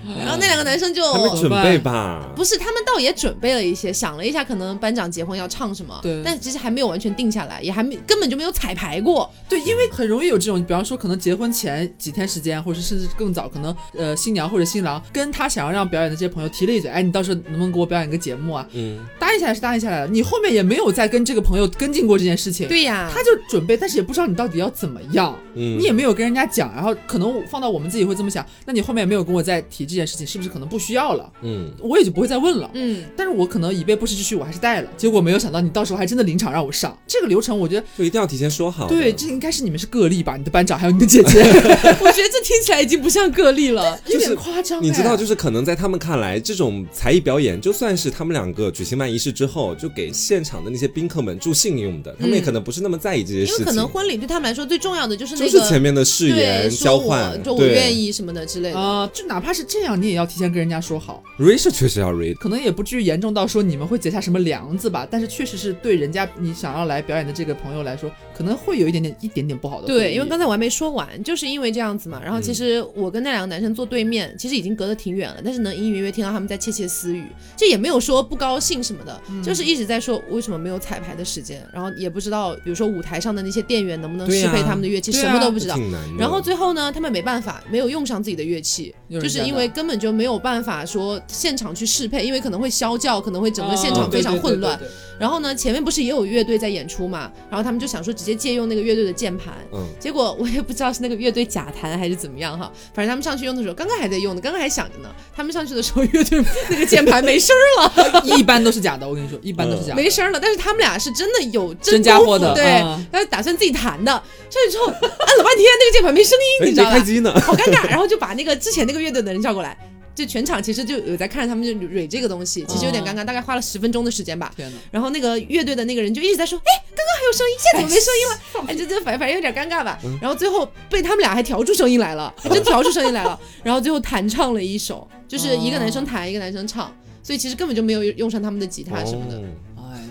[0.20, 1.04] 然后那两个男生就
[1.38, 2.30] 准备吧？
[2.36, 6.00] 不是，他们倒也准备了一些，想了一下，可能班长结婚要唱什么。
[6.02, 6.22] 对。
[6.24, 9.30] 但其实还没有完全定下来，也还没根本就没有彩排过。
[9.48, 18.66] 对，因为很容易有这种，比方说可能结婚前几天时间，或者甚至更早，可能呃新娘或者新郎跟他想要让表演的这些朋友提了一嘴，哎，你到时候能不能给我表演个节目啊？
[18.74, 19.00] 嗯。
[19.20, 22.68] 答应下来是答应下来了，你后面也没有再跟这个朋友跟进过这件事情。
[22.68, 23.10] 对呀。
[23.14, 25.38] 他就准备，但是也不知道你到底要怎么样。
[25.56, 25.78] 嗯。
[25.78, 30.70] 你也没有跟人家讲，然后可能放到我们自己会这么想，那你后面也没有跟我再提这件事情，是不是可能？
[30.70, 34.90] 不需要了，嗯，我也就不会再问了，嗯，但是我可能以备不时之需，我还是带了。
[34.96, 38.88] 结果没有想到，你到时候还真的临场让我上这个流程，我觉得就一定要提前说好。
[38.88, 40.38] 对，这应该是你们是个例吧？
[40.38, 41.40] 你的班长还有你的姐姐，
[42.00, 44.84] 我觉得这听起来已经不像个例了， 有点夸张。
[44.84, 53.56] 你知道，就是可能在他们看来，这种才艺表演，就算是他们两个举行完仪式之后，就给现场的那些宾客们助兴用的，他们也可能不是那么在意这些事情。
[53.56, 59.10] 因为可能婚礼对他们来说最重要的就是那个前面的誓言交换，就我愿意什么的之类的啊。
[59.14, 61.24] 就哪怕是这样，你也要提前跟人家说好。
[61.38, 69.88] 瑞是确实要瑞，可能也不至于严重到说你们会结下什么梁子吧，但是确实是对人家你想要来表演的这个朋友来说，可能会有一点点一点点不好的。
[69.88, 72.20] 对，因为刚才我还没说完，就是因为这样子嘛。
[72.24, 77.26] 然后其实我跟那两个男生坐对面，其实已经隔得挺远了，但是能隐隐约约听到他们在窃窃私语，
[77.56, 85.78] 这也没有说不高兴什么的，就是一直在说为什么没有彩排的时间，然后也不知道，比如说舞台上的那些店员能不能适配他们的乐器，什么都不知道。
[86.18, 92.10] 然后最后呢，他们没办法，没有用上自己的乐器，就是因为根本就没有办法说现场去适。
[92.10, 94.80] 配，因为可能会消叫，可能会整个现场非常混乱。
[95.20, 97.32] 然后呢，前面不是也有乐队在演出嘛？
[97.50, 99.54] 然后他们就想说直接借用那个乐队的键盘。
[99.74, 99.86] 嗯。
[100.00, 102.72] 结果我也不知道是那个乐队假弹还是怎么样哈。
[102.94, 105.10] 反正他们上去用的时候，刚刚还在用呢，刚刚还响着呢。
[105.36, 108.24] 他们上去的时候，乐队那个键盘没声了。
[108.38, 109.96] 一般都是假的，我跟你说，一般都是假的。
[109.96, 114.12] 没声了，但是他们俩是真的有真家伙的，对，他打算自己弹的。
[114.12, 114.94] 上去之后按
[115.38, 116.92] 了半天，那个键盘没声音，你知道吧？
[116.92, 117.88] 开机呢，好尴尬。
[117.90, 119.78] 然后就把那个之前那个乐队的人叫过来。
[120.16, 124.54] 就全场其实就有在看着他们就蕊这个东西，其实有点尴尬，大概花了十分钟的时间吧。
[124.92, 129.98] 然后那个乐队的那个人就一直在说：“哎，刚刚还有声音，现在怎么没声音 了？”哎，这这反反正有点尴尬吧。
[130.22, 133.40] 然后最后被他们俩还调出声音来了，还真调出声音来了。
[133.64, 136.94] 然后最后弹唱了一首，就是一个男生弹，一个男生唱，
[137.24, 139.42] 所以其实根本就没有用上他们的吉他什么的。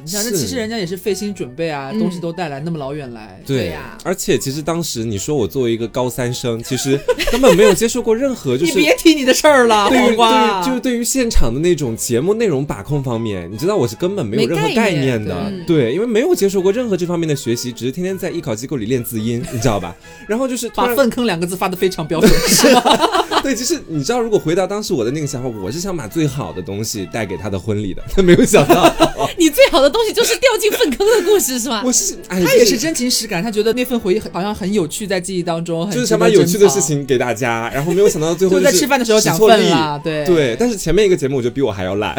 [0.05, 3.40] 你想，这其实人家也是费心准备啊，东西都带来那么老远来。
[3.46, 6.99] 对呀，而且其实当时你说我作为一个高三生，其实
[7.30, 15.53] 根本没有接受过任何， 就是你别提你的事儿了，对于对，就是对于现场的那种节目内容把控方面，你知道我是根本没有任何概念的。
[15.66, 19.94] 对，因为没有接受过任何这方面的学习，只是天天在艺考机构里练字音，你知道吧？
[20.26, 22.82] 然后就是把“粪坑”两个字发的非常标准，是吗？
[23.43, 28.93] 对，其实你知道，如果回到当时我的那个想法，我是想把最好的东西带给他的婚礼的，但 没有想到，
[29.39, 31.82] 你最好的东西就是掉进粪坑的故事，是吗？
[31.84, 40.57] 我是，他也是真情实感，他觉得那份回忆好像很有趣，在记忆当中，就是想把有趣的事情给大家，然后没有想到最后在吃饭的时候讲粪了，对对。
[40.59, 42.14] 但是前面一个节目，我觉得比我还要烂，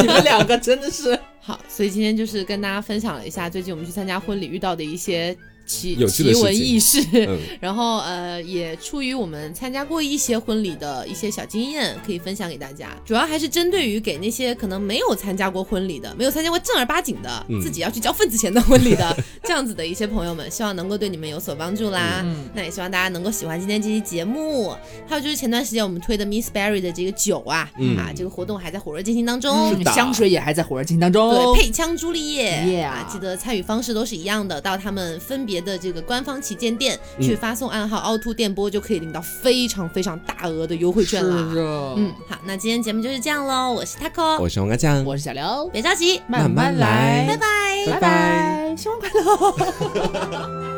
[0.00, 5.36] 你们两个真的是好，所以今天就是跟大家分享了一下最近我们去参加婚礼遇到的一些。
[5.72, 7.00] 奇奇闻异事，
[7.60, 12.90] 然后呃，也出于我们参加过一些婚礼的一些小经验，可以分享给大家。
[13.04, 22.24] 主要还是针对于给那些可能没有参加过婚礼的，没有参加过正儿八经的，自己要去交份子钱的婚礼的这样子的一些朋友们，希望能够对你们有所帮助啦。
[22.54, 24.74] 那也希望大家能够喜欢今天这期节目。
[25.06, 31.54] 还有就是前段时间我们推的 Miss Berry 的这个酒啊，啊，这个活动还在火热进行当中，香水也还在火热进行当中。
[31.54, 32.80] 对，配枪朱丽叶。
[32.82, 41.94] 啊，记得参与方式都是一样的，到他们分别的这个官方旗舰店去发送暗号凹凸电波，就可以领到非常非常大额的优惠券了。
[41.96, 43.72] 嗯，好，那今天节目就是这样喽。
[43.72, 50.68] 我是 Taco，我是王阿酱，我是小刘，别着急，慢慢来，拜拜，拜拜，新婚快乐。